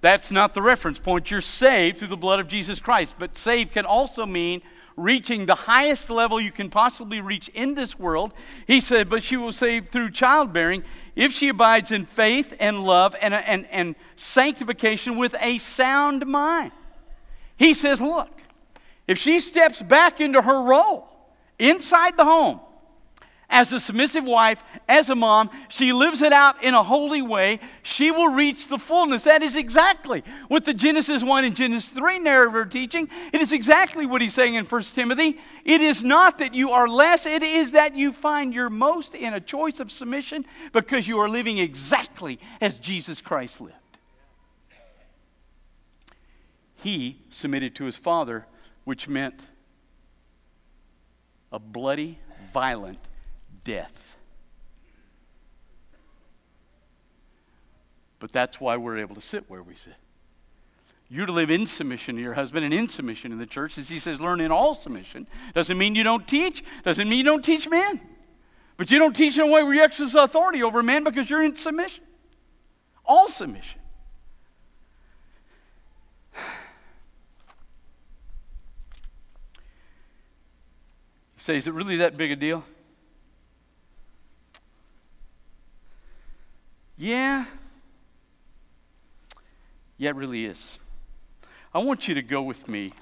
That's 0.00 0.30
not 0.30 0.54
the 0.54 0.62
reference 0.62 0.98
point. 0.98 1.30
You're 1.30 1.42
saved 1.42 1.98
through 1.98 2.08
the 2.08 2.16
blood 2.16 2.40
of 2.40 2.48
Jesus 2.48 2.80
Christ. 2.80 3.14
But 3.18 3.36
saved 3.36 3.72
can 3.72 3.84
also 3.84 4.24
mean 4.24 4.62
reaching 4.96 5.46
the 5.46 5.54
highest 5.54 6.10
level 6.10 6.40
you 6.40 6.52
can 6.52 6.70
possibly 6.70 7.20
reach 7.20 7.48
in 7.48 7.74
this 7.74 7.98
world. 7.98 8.32
He 8.66 8.80
said, 8.80 9.08
But 9.08 9.22
she 9.22 9.36
will 9.36 9.52
save 9.52 9.88
through 9.88 10.12
childbearing 10.12 10.84
if 11.16 11.32
she 11.32 11.48
abides 11.48 11.90
in 11.90 12.06
faith 12.06 12.54
and 12.58 12.84
love 12.84 13.14
and, 13.20 13.34
and, 13.34 13.66
and 13.66 13.94
sanctification 14.16 15.16
with 15.16 15.34
a 15.40 15.58
sound 15.58 16.26
mind. 16.26 16.72
He 17.56 17.74
says, 17.74 18.00
Look, 18.00 18.39
if 19.10 19.18
she 19.18 19.40
steps 19.40 19.82
back 19.82 20.20
into 20.20 20.40
her 20.40 20.62
role 20.62 21.08
inside 21.58 22.16
the 22.16 22.24
home 22.24 22.60
as 23.48 23.72
a 23.72 23.80
submissive 23.80 24.22
wife, 24.22 24.62
as 24.88 25.10
a 25.10 25.16
mom, 25.16 25.50
she 25.68 25.92
lives 25.92 26.22
it 26.22 26.32
out 26.32 26.62
in 26.62 26.74
a 26.74 26.82
holy 26.84 27.20
way, 27.20 27.58
she 27.82 28.12
will 28.12 28.28
reach 28.28 28.68
the 28.68 28.78
fullness. 28.78 29.24
That 29.24 29.42
is 29.42 29.56
exactly 29.56 30.22
what 30.46 30.64
the 30.64 30.72
Genesis 30.72 31.24
1 31.24 31.44
and 31.44 31.56
Genesis 31.56 31.90
3 31.90 32.20
narrative 32.20 32.54
are 32.54 32.64
teaching. 32.64 33.08
It 33.32 33.40
is 33.40 33.50
exactly 33.50 34.06
what 34.06 34.22
he's 34.22 34.32
saying 34.32 34.54
in 34.54 34.64
1 34.64 34.82
Timothy. 34.82 35.40
It 35.64 35.80
is 35.80 36.04
not 36.04 36.38
that 36.38 36.54
you 36.54 36.70
are 36.70 36.86
less, 36.86 37.26
it 37.26 37.42
is 37.42 37.72
that 37.72 37.96
you 37.96 38.12
find 38.12 38.54
your 38.54 38.70
most 38.70 39.16
in 39.16 39.34
a 39.34 39.40
choice 39.40 39.80
of 39.80 39.90
submission 39.90 40.46
because 40.70 41.08
you 41.08 41.18
are 41.18 41.28
living 41.28 41.58
exactly 41.58 42.38
as 42.60 42.78
Jesus 42.78 43.20
Christ 43.20 43.60
lived. 43.60 43.74
He 46.76 47.24
submitted 47.30 47.74
to 47.74 47.86
his 47.86 47.96
Father, 47.96 48.46
which 48.84 49.08
meant 49.08 49.40
a 51.52 51.58
bloody, 51.58 52.18
violent 52.52 52.98
death. 53.64 54.16
But 58.18 58.32
that's 58.32 58.60
why 58.60 58.76
we're 58.76 58.98
able 58.98 59.14
to 59.14 59.20
sit 59.20 59.48
where 59.48 59.62
we 59.62 59.74
sit. 59.74 59.94
You're 61.08 61.26
to 61.26 61.32
live 61.32 61.50
in 61.50 61.66
submission 61.66 62.14
to 62.16 62.22
your 62.22 62.34
husband 62.34 62.64
and 62.64 62.72
in 62.72 62.88
submission 62.88 63.32
in 63.32 63.38
the 63.38 63.46
church. 63.46 63.76
As 63.78 63.88
he 63.88 63.98
says, 63.98 64.20
learn 64.20 64.40
in 64.40 64.52
all 64.52 64.76
submission. 64.76 65.26
Doesn't 65.54 65.76
mean 65.76 65.96
you 65.96 66.04
don't 66.04 66.28
teach, 66.28 66.62
doesn't 66.84 67.08
mean 67.08 67.18
you 67.18 67.24
don't 67.24 67.44
teach 67.44 67.68
men. 67.68 68.00
But 68.76 68.90
you 68.90 68.98
don't 68.98 69.14
teach 69.14 69.36
in 69.36 69.42
a 69.42 69.46
way 69.46 69.62
where 69.62 69.74
you 69.74 69.82
exercise 69.82 70.14
authority 70.14 70.62
over 70.62 70.82
men 70.82 71.02
because 71.02 71.28
you're 71.28 71.42
in 71.42 71.56
submission. 71.56 72.04
All 73.04 73.28
submission. 73.28 73.79
Say, 81.50 81.58
is 81.58 81.66
it 81.66 81.74
really 81.74 81.96
that 81.96 82.16
big 82.16 82.30
a 82.30 82.36
deal? 82.36 82.64
Yeah. 86.96 87.44
Yeah, 89.98 90.10
it 90.10 90.14
really 90.14 90.44
is. 90.46 90.78
I 91.74 91.80
want 91.80 92.06
you 92.06 92.14
to 92.14 92.22
go 92.22 92.40
with 92.40 92.68
me 92.68 92.92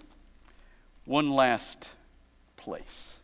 one 1.04 1.30
last 1.30 1.90
place. 2.56 3.16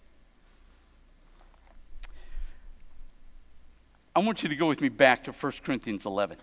I 4.14 4.20
want 4.20 4.42
you 4.42 4.50
to 4.50 4.56
go 4.56 4.66
with 4.66 4.82
me 4.82 4.90
back 4.90 5.24
to 5.24 5.32
1 5.32 5.52
Corinthians 5.64 6.04
11. 6.04 6.36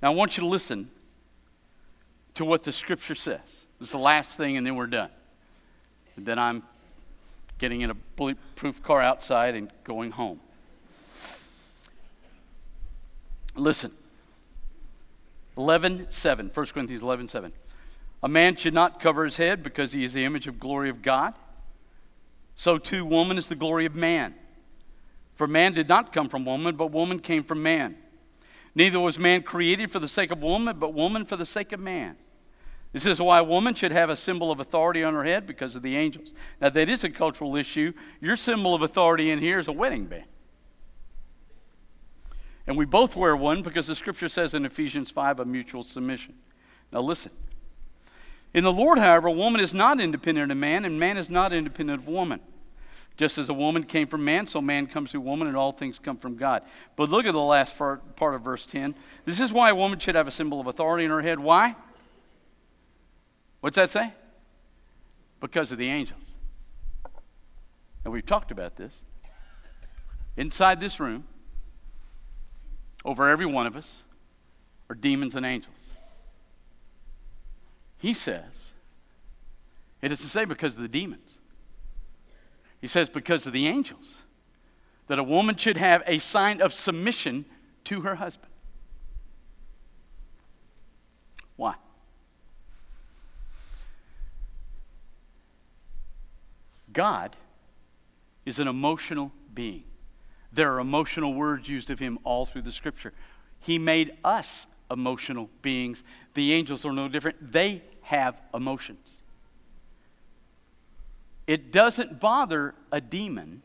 Now, 0.00 0.12
I 0.12 0.14
want 0.14 0.36
you 0.36 0.42
to 0.42 0.48
listen 0.48 0.90
to 2.34 2.44
what 2.44 2.62
the 2.62 2.72
scripture 2.72 3.16
says. 3.16 3.40
Is 3.80 3.90
the 3.90 3.98
last 3.98 4.36
thing, 4.36 4.56
and 4.56 4.66
then 4.66 4.76
we're 4.76 4.86
done. 4.86 5.10
And 6.16 6.26
then 6.26 6.38
I'm 6.38 6.62
getting 7.58 7.80
in 7.80 7.90
a 7.90 7.94
bulletproof 7.94 8.82
car 8.82 9.00
outside 9.00 9.54
and 9.54 9.70
going 9.84 10.10
home. 10.10 10.40
Listen. 13.54 13.92
11 15.56 16.06
7, 16.10 16.50
1 16.52 16.66
Corinthians 16.66 17.02
11 17.02 17.28
7. 17.28 17.52
A 18.22 18.28
man 18.28 18.56
should 18.56 18.74
not 18.74 19.00
cover 19.00 19.24
his 19.24 19.36
head 19.36 19.62
because 19.62 19.92
he 19.92 20.04
is 20.04 20.12
the 20.12 20.24
image 20.24 20.46
of 20.46 20.60
glory 20.60 20.90
of 20.90 21.02
God. 21.02 21.34
So 22.54 22.78
too, 22.78 23.04
woman 23.04 23.38
is 23.38 23.48
the 23.48 23.54
glory 23.54 23.86
of 23.86 23.94
man. 23.94 24.34
For 25.36 25.46
man 25.46 25.72
did 25.72 25.88
not 25.88 26.12
come 26.12 26.28
from 26.28 26.44
woman, 26.44 26.76
but 26.76 26.92
woman 26.92 27.18
came 27.18 27.44
from 27.44 27.62
man. 27.62 27.96
Neither 28.74 29.00
was 29.00 29.18
man 29.18 29.42
created 29.42 29.90
for 29.90 29.98
the 29.98 30.08
sake 30.08 30.30
of 30.30 30.42
woman, 30.42 30.78
but 30.78 30.92
woman 30.92 31.24
for 31.24 31.36
the 31.36 31.46
sake 31.46 31.72
of 31.72 31.80
man. 31.80 32.16
This 32.92 33.06
is 33.06 33.20
why 33.20 33.38
a 33.38 33.44
woman 33.44 33.74
should 33.74 33.92
have 33.92 34.10
a 34.10 34.16
symbol 34.16 34.50
of 34.50 34.58
authority 34.58 35.04
on 35.04 35.14
her 35.14 35.22
head 35.22 35.46
because 35.46 35.76
of 35.76 35.82
the 35.82 35.96
angels. 35.96 36.34
Now, 36.60 36.70
that 36.70 36.88
is 36.88 37.04
a 37.04 37.10
cultural 37.10 37.54
issue. 37.54 37.92
Your 38.20 38.34
symbol 38.34 38.74
of 38.74 38.82
authority 38.82 39.30
in 39.30 39.38
here 39.38 39.60
is 39.60 39.68
a 39.68 39.72
wedding 39.72 40.06
band. 40.06 40.24
And 42.66 42.76
we 42.76 42.84
both 42.84 43.14
wear 43.14 43.36
one 43.36 43.62
because 43.62 43.86
the 43.86 43.94
scripture 43.94 44.28
says 44.28 44.54
in 44.54 44.64
Ephesians 44.64 45.10
5 45.10 45.40
a 45.40 45.44
mutual 45.44 45.82
submission. 45.82 46.34
Now, 46.92 47.00
listen. 47.00 47.30
In 48.52 48.64
the 48.64 48.72
Lord, 48.72 48.98
however, 48.98 49.28
a 49.28 49.32
woman 49.32 49.60
is 49.60 49.72
not 49.72 50.00
independent 50.00 50.50
of 50.50 50.58
man, 50.58 50.84
and 50.84 50.98
man 50.98 51.16
is 51.16 51.30
not 51.30 51.52
independent 51.52 52.02
of 52.02 52.08
woman. 52.08 52.40
Just 53.16 53.38
as 53.38 53.48
a 53.48 53.54
woman 53.54 53.84
came 53.84 54.08
from 54.08 54.24
man, 54.24 54.46
so 54.46 54.60
man 54.60 54.88
comes 54.88 55.12
through 55.12 55.20
woman, 55.20 55.46
and 55.46 55.56
all 55.56 55.70
things 55.70 56.00
come 56.00 56.16
from 56.16 56.36
God. 56.36 56.62
But 56.96 57.10
look 57.10 57.26
at 57.26 57.32
the 57.32 57.38
last 57.38 57.76
part 57.76 58.34
of 58.34 58.42
verse 58.42 58.66
10. 58.66 58.96
This 59.24 59.38
is 59.38 59.52
why 59.52 59.70
a 59.70 59.74
woman 59.74 60.00
should 60.00 60.16
have 60.16 60.26
a 60.26 60.32
symbol 60.32 60.60
of 60.60 60.66
authority 60.66 61.04
in 61.04 61.10
her 61.12 61.22
head. 61.22 61.38
Why? 61.38 61.76
What's 63.60 63.76
that 63.76 63.90
say? 63.90 64.12
Because 65.40 65.72
of 65.72 65.78
the 65.78 65.88
angels. 65.88 66.34
And 68.04 68.12
we've 68.12 68.24
talked 68.26 68.50
about 68.50 68.76
this. 68.76 68.94
Inside 70.36 70.80
this 70.80 70.98
room, 70.98 71.24
over 73.04 73.28
every 73.28 73.46
one 73.46 73.66
of 73.66 73.76
us, 73.76 74.02
are 74.88 74.94
demons 74.94 75.34
and 75.34 75.44
angels. 75.44 75.74
He 77.98 78.14
says, 78.14 78.70
it 80.00 80.08
doesn't 80.08 80.28
say 80.28 80.46
because 80.46 80.76
of 80.76 80.82
the 80.82 80.88
demons. 80.88 81.38
He 82.80 82.88
says 82.88 83.10
because 83.10 83.46
of 83.46 83.52
the 83.52 83.66
angels. 83.66 84.14
That 85.08 85.18
a 85.18 85.24
woman 85.24 85.56
should 85.56 85.76
have 85.76 86.02
a 86.06 86.18
sign 86.18 86.62
of 86.62 86.72
submission 86.72 87.44
to 87.84 88.02
her 88.02 88.14
husband. 88.14 88.52
Why? 91.56 91.74
God 96.92 97.36
is 98.44 98.58
an 98.58 98.68
emotional 98.68 99.32
being. 99.54 99.84
There 100.52 100.72
are 100.74 100.80
emotional 100.80 101.34
words 101.34 101.68
used 101.68 101.90
of 101.90 101.98
him 101.98 102.18
all 102.24 102.46
through 102.46 102.62
the 102.62 102.72
scripture. 102.72 103.12
He 103.60 103.78
made 103.78 104.16
us 104.24 104.66
emotional 104.90 105.48
beings. 105.62 106.02
The 106.34 106.52
angels 106.52 106.84
are 106.84 106.92
no 106.92 107.08
different. 107.08 107.52
They 107.52 107.82
have 108.02 108.40
emotions. 108.52 109.14
It 111.46 111.72
doesn't 111.72 112.20
bother 112.20 112.74
a 112.90 113.00
demon 113.00 113.62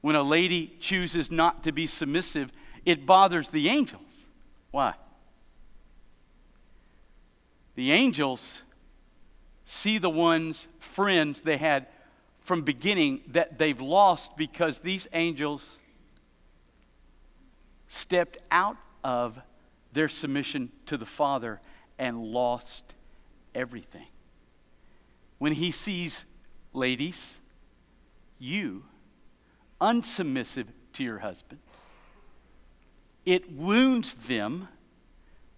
when 0.00 0.16
a 0.16 0.22
lady 0.22 0.76
chooses 0.80 1.30
not 1.30 1.62
to 1.64 1.72
be 1.72 1.86
submissive, 1.86 2.50
it 2.84 3.04
bothers 3.04 3.50
the 3.50 3.68
angels. 3.68 4.02
Why? 4.70 4.94
The 7.74 7.92
angels 7.92 8.62
see 9.70 9.98
the 9.98 10.10
ones, 10.10 10.66
friends 10.80 11.42
they 11.42 11.56
had 11.56 11.86
from 12.40 12.62
beginning 12.62 13.20
that 13.28 13.56
they've 13.56 13.80
lost 13.80 14.36
because 14.36 14.80
these 14.80 15.06
angels 15.12 15.76
stepped 17.86 18.38
out 18.50 18.76
of 19.04 19.38
their 19.92 20.08
submission 20.08 20.72
to 20.86 20.96
the 20.96 21.06
Father 21.06 21.60
and 22.00 22.18
lost 22.20 22.82
everything. 23.54 24.08
When 25.38 25.52
he 25.52 25.70
sees, 25.70 26.24
ladies, 26.72 27.38
you 28.40 28.82
unsubmissive 29.80 30.66
to 30.94 31.04
your 31.04 31.18
husband, 31.20 31.60
it 33.24 33.52
wounds 33.52 34.14
them 34.14 34.66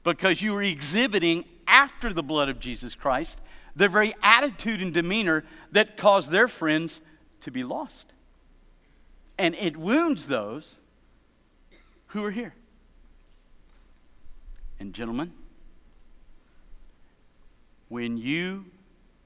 because 0.05 0.43
you 0.43 0.55
are 0.55 0.63
exhibiting 0.63 1.47
after 1.67 2.13
the 2.13 2.23
blood 2.23 2.51
of 2.51 2.61
Jesus 2.61 2.95
Christ 2.95 3.39
the 3.75 3.89
very 3.89 4.15
attitude 4.23 4.83
and 4.83 4.93
demeanor 4.93 5.45
that 5.73 5.97
caused 5.97 6.31
their 6.31 6.49
friends 6.49 7.01
to 7.41 7.51
be 7.51 7.65
lost. 7.65 8.13
And 9.39 9.55
it 9.55 9.77
wounds 9.77 10.27
those 10.27 10.77
who 12.09 12.25
are 12.25 12.31
here. 12.31 12.55
And, 14.79 14.93
gentlemen, 14.93 15.33
when 17.89 18.17
you 18.19 18.67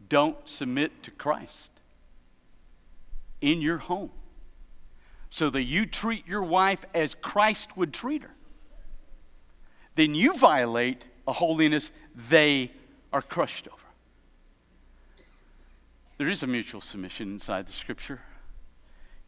don't 0.08 0.36
submit 0.48 1.02
to 1.02 1.10
Christ 1.10 1.70
in 3.40 3.60
your 3.60 3.78
home, 3.78 4.10
so 5.30 5.50
that 5.50 5.62
you 5.62 5.86
treat 5.86 6.26
your 6.26 6.42
wife 6.42 6.84
as 6.94 7.14
Christ 7.14 7.76
would 7.76 7.92
treat 7.92 8.22
her, 8.22 8.34
then 9.94 10.14
you 10.14 10.34
violate 10.34 11.04
a 11.26 11.32
holiness 11.32 11.90
they 12.30 12.70
are 13.12 13.22
crushed 13.22 13.66
over. 13.68 13.85
There 16.18 16.28
is 16.28 16.42
a 16.42 16.46
mutual 16.46 16.80
submission 16.80 17.30
inside 17.30 17.66
the 17.66 17.72
scripture. 17.72 18.22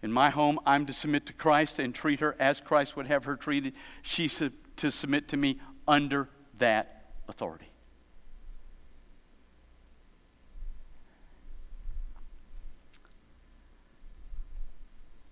In 0.03 0.13
my 0.13 0.31
home, 0.31 0.59
I'm 0.65 0.87
to 0.87 0.93
submit 0.93 1.27
to 1.27 1.33
Christ 1.33 1.79
and 1.79 1.95
treat 1.95 2.21
her 2.21 2.35
as 2.39 2.61
Christ 2.61 2.97
would 2.97 3.09
have 3.09 3.25
her 3.25 3.37
treated. 3.37 3.75
She's 4.03 4.43
to 4.77 4.91
submit 4.91 5.29
to 5.29 5.37
me 5.37 5.61
under 5.87 6.29
that 6.59 7.11
authority. 7.29 7.67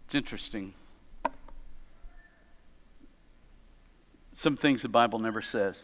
It's 0.06 0.14
interesting. 0.14 0.74
Some 4.34 4.56
things 4.56 4.82
the 4.82 4.88
Bible 4.88 5.18
never 5.18 5.40
says. 5.40 5.76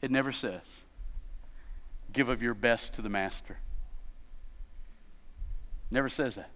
It 0.00 0.10
never 0.10 0.32
says 0.32 0.62
give 2.12 2.28
of 2.28 2.42
your 2.42 2.54
best 2.54 2.94
to 2.94 3.02
the 3.02 3.08
master. 3.08 3.58
Never 5.90 6.08
says 6.08 6.36
that. 6.36 6.50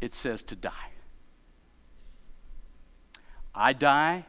It 0.00 0.14
says 0.14 0.42
to 0.42 0.56
die. 0.56 0.90
I 3.54 3.72
die 3.72 4.26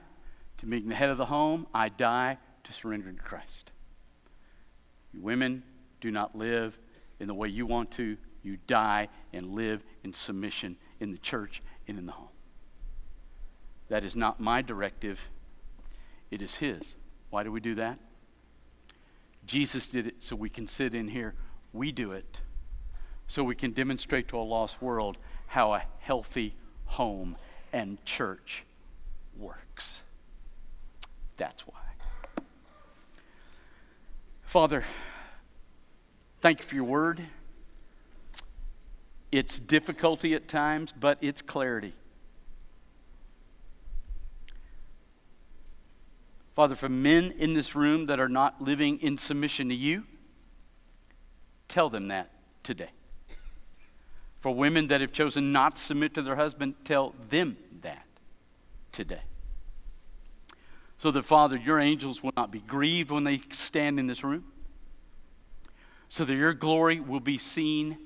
to 0.59 0.65
being 0.65 0.87
the 0.87 0.95
head 0.95 1.09
of 1.09 1.17
the 1.17 1.25
home. 1.25 1.67
I 1.73 1.89
die 1.89 2.37
to 2.63 2.73
surrendering 2.73 3.17
to 3.17 3.23
Christ. 3.23 3.71
You 5.13 5.21
women 5.21 5.63
do 5.99 6.11
not 6.11 6.37
live 6.37 6.77
in 7.19 7.27
the 7.27 7.33
way 7.33 7.49
you 7.49 7.65
want 7.65 7.91
to. 7.91 8.17
You 8.43 8.57
die 8.67 9.09
and 9.33 9.55
live 9.55 9.83
in 10.03 10.13
submission 10.13 10.77
in 10.99 11.11
the 11.11 11.17
church 11.17 11.61
and 11.87 11.99
in 11.99 12.05
the 12.05 12.11
home. 12.13 12.29
That 13.89 14.03
is 14.03 14.15
not 14.15 14.39
my 14.39 14.61
directive, 14.61 15.21
it 16.31 16.41
is 16.41 16.55
His. 16.55 16.95
Why 17.29 17.43
do 17.43 17.51
we 17.51 17.59
do 17.59 17.75
that? 17.75 17.99
Jesus 19.47 19.87
did 19.87 20.05
it 20.05 20.15
so 20.19 20.35
we 20.35 20.49
can 20.49 20.67
sit 20.67 20.93
in 20.93 21.07
here. 21.07 21.33
We 21.73 21.91
do 21.91 22.11
it 22.11 22.39
so 23.27 23.43
we 23.43 23.55
can 23.55 23.71
demonstrate 23.71 24.27
to 24.29 24.37
a 24.37 24.41
lost 24.41 24.81
world 24.81 25.17
how 25.47 25.73
a 25.73 25.83
healthy 25.99 26.53
home 26.85 27.37
and 27.73 28.03
church 28.05 28.63
works. 29.37 30.01
That's 31.37 31.61
why. 31.67 31.73
Father, 34.43 34.83
thank 36.41 36.59
you 36.59 36.65
for 36.65 36.75
your 36.75 36.83
word. 36.85 37.21
It's 39.31 39.59
difficulty 39.59 40.33
at 40.33 40.47
times, 40.47 40.93
but 40.97 41.17
it's 41.21 41.41
clarity. 41.41 41.93
Father, 46.57 46.75
for 46.75 46.89
men 46.89 47.35
in 47.37 47.53
this 47.53 47.75
room 47.75 48.07
that 48.07 48.19
are 48.19 48.27
not 48.27 48.59
living 48.59 48.99
in 48.99 49.19
submission 49.19 49.69
to 49.69 49.75
you, 49.75 50.05
tell 51.67 51.87
them 51.87 52.07
that 52.07 52.31
today. 52.63 52.89
For 54.39 54.55
women 54.55 54.87
that 54.87 54.99
have 55.01 55.11
chosen 55.11 55.51
not 55.51 55.75
to 55.75 55.81
submit 55.83 56.15
to 56.15 56.23
their 56.23 56.35
husband, 56.35 56.73
tell 56.83 57.13
them 57.29 57.57
that 57.83 58.07
today. 58.91 59.21
So 60.97 61.11
that, 61.11 61.25
Father, 61.25 61.57
your 61.57 61.79
angels 61.79 62.23
will 62.23 62.33
not 62.35 62.49
be 62.49 62.61
grieved 62.61 63.11
when 63.11 63.23
they 63.23 63.41
stand 63.51 63.99
in 63.99 64.07
this 64.07 64.23
room, 64.23 64.45
so 66.09 66.25
that 66.25 66.33
your 66.33 66.55
glory 66.55 66.99
will 66.99 67.19
be 67.19 67.37
seen 67.37 67.99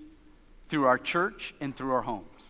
through 0.68 0.88
our 0.88 0.98
church 0.98 1.54
and 1.62 1.74
through 1.74 1.94
our 1.94 2.02
homes. 2.02 2.48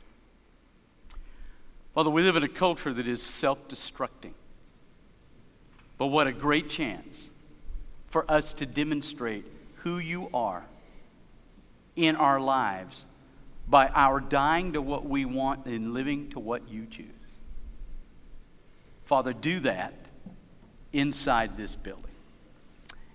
Father, 1.93 2.09
we 2.09 2.23
live 2.23 2.37
in 2.37 2.41
a 2.41 2.49
culture 2.49 2.91
that 2.91 3.07
is 3.07 3.21
self 3.21 3.67
destructing. 3.67 4.33
But 6.01 6.07
what 6.07 6.25
a 6.25 6.31
great 6.31 6.67
chance 6.67 7.27
for 8.07 8.25
us 8.27 8.53
to 8.53 8.65
demonstrate 8.65 9.45
who 9.83 9.99
you 9.99 10.31
are 10.33 10.65
in 11.95 12.15
our 12.15 12.39
lives 12.39 13.03
by 13.67 13.87
our 13.89 14.19
dying 14.19 14.73
to 14.73 14.81
what 14.81 15.05
we 15.05 15.25
want 15.25 15.67
and 15.67 15.93
living 15.93 16.31
to 16.31 16.39
what 16.39 16.67
you 16.67 16.87
choose. 16.89 17.05
Father, 19.05 19.31
do 19.31 19.59
that 19.59 19.93
inside 20.91 21.55
this 21.55 21.75
building 21.75 22.15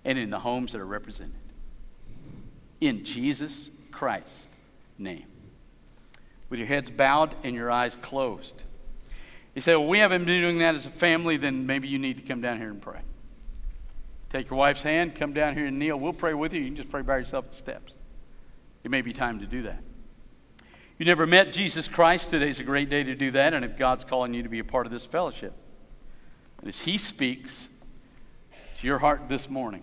and 0.05 0.17
in 0.17 0.29
the 0.29 0.39
homes 0.39 0.71
that 0.71 0.79
are 0.79 0.85
represented. 0.85 1.35
In 2.79 3.03
Jesus 3.03 3.67
Christ's 3.91 4.47
name. 4.97 5.25
With 6.49 6.59
your 6.59 6.69
heads 6.69 6.89
bowed 6.89 7.35
and 7.43 7.53
your 7.53 7.69
eyes 7.69 7.97
closed. 8.01 8.63
You 9.57 9.61
say, 9.61 9.75
Well, 9.75 9.87
we 9.87 9.97
haven't 9.97 10.25
been 10.25 10.39
doing 10.39 10.59
that 10.59 10.75
as 10.75 10.85
a 10.85 10.91
family, 10.91 11.35
then 11.35 11.65
maybe 11.65 11.87
you 11.87 11.97
need 11.97 12.17
to 12.17 12.21
come 12.21 12.41
down 12.41 12.59
here 12.59 12.69
and 12.69 12.79
pray. 12.79 12.99
Take 14.29 14.51
your 14.51 14.59
wife's 14.59 14.83
hand, 14.83 15.15
come 15.15 15.33
down 15.33 15.55
here 15.55 15.65
and 15.65 15.79
kneel. 15.79 15.97
We'll 15.97 16.13
pray 16.13 16.35
with 16.35 16.53
you. 16.53 16.61
You 16.61 16.67
can 16.67 16.75
just 16.75 16.91
pray 16.91 17.01
by 17.01 17.17
yourself 17.17 17.45
at 17.45 17.51
the 17.53 17.57
steps. 17.57 17.93
It 18.83 18.91
may 18.91 19.01
be 19.01 19.13
time 19.13 19.39
to 19.39 19.47
do 19.47 19.63
that. 19.63 19.81
You 20.99 21.07
never 21.07 21.25
met 21.25 21.53
Jesus 21.53 21.87
Christ, 21.87 22.29
today's 22.29 22.59
a 22.59 22.63
great 22.63 22.91
day 22.91 23.03
to 23.03 23.15
do 23.15 23.31
that, 23.31 23.55
and 23.55 23.65
if 23.65 23.79
God's 23.79 24.03
calling 24.03 24.35
you 24.35 24.43
to 24.43 24.49
be 24.49 24.59
a 24.59 24.63
part 24.63 24.85
of 24.85 24.91
this 24.91 25.07
fellowship. 25.07 25.53
And 26.59 26.69
as 26.69 26.81
He 26.81 26.99
speaks 26.99 27.67
to 28.75 28.85
your 28.85 28.99
heart 28.99 29.27
this 29.27 29.49
morning, 29.49 29.81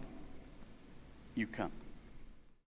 you 1.35 1.49
come. 1.49 1.73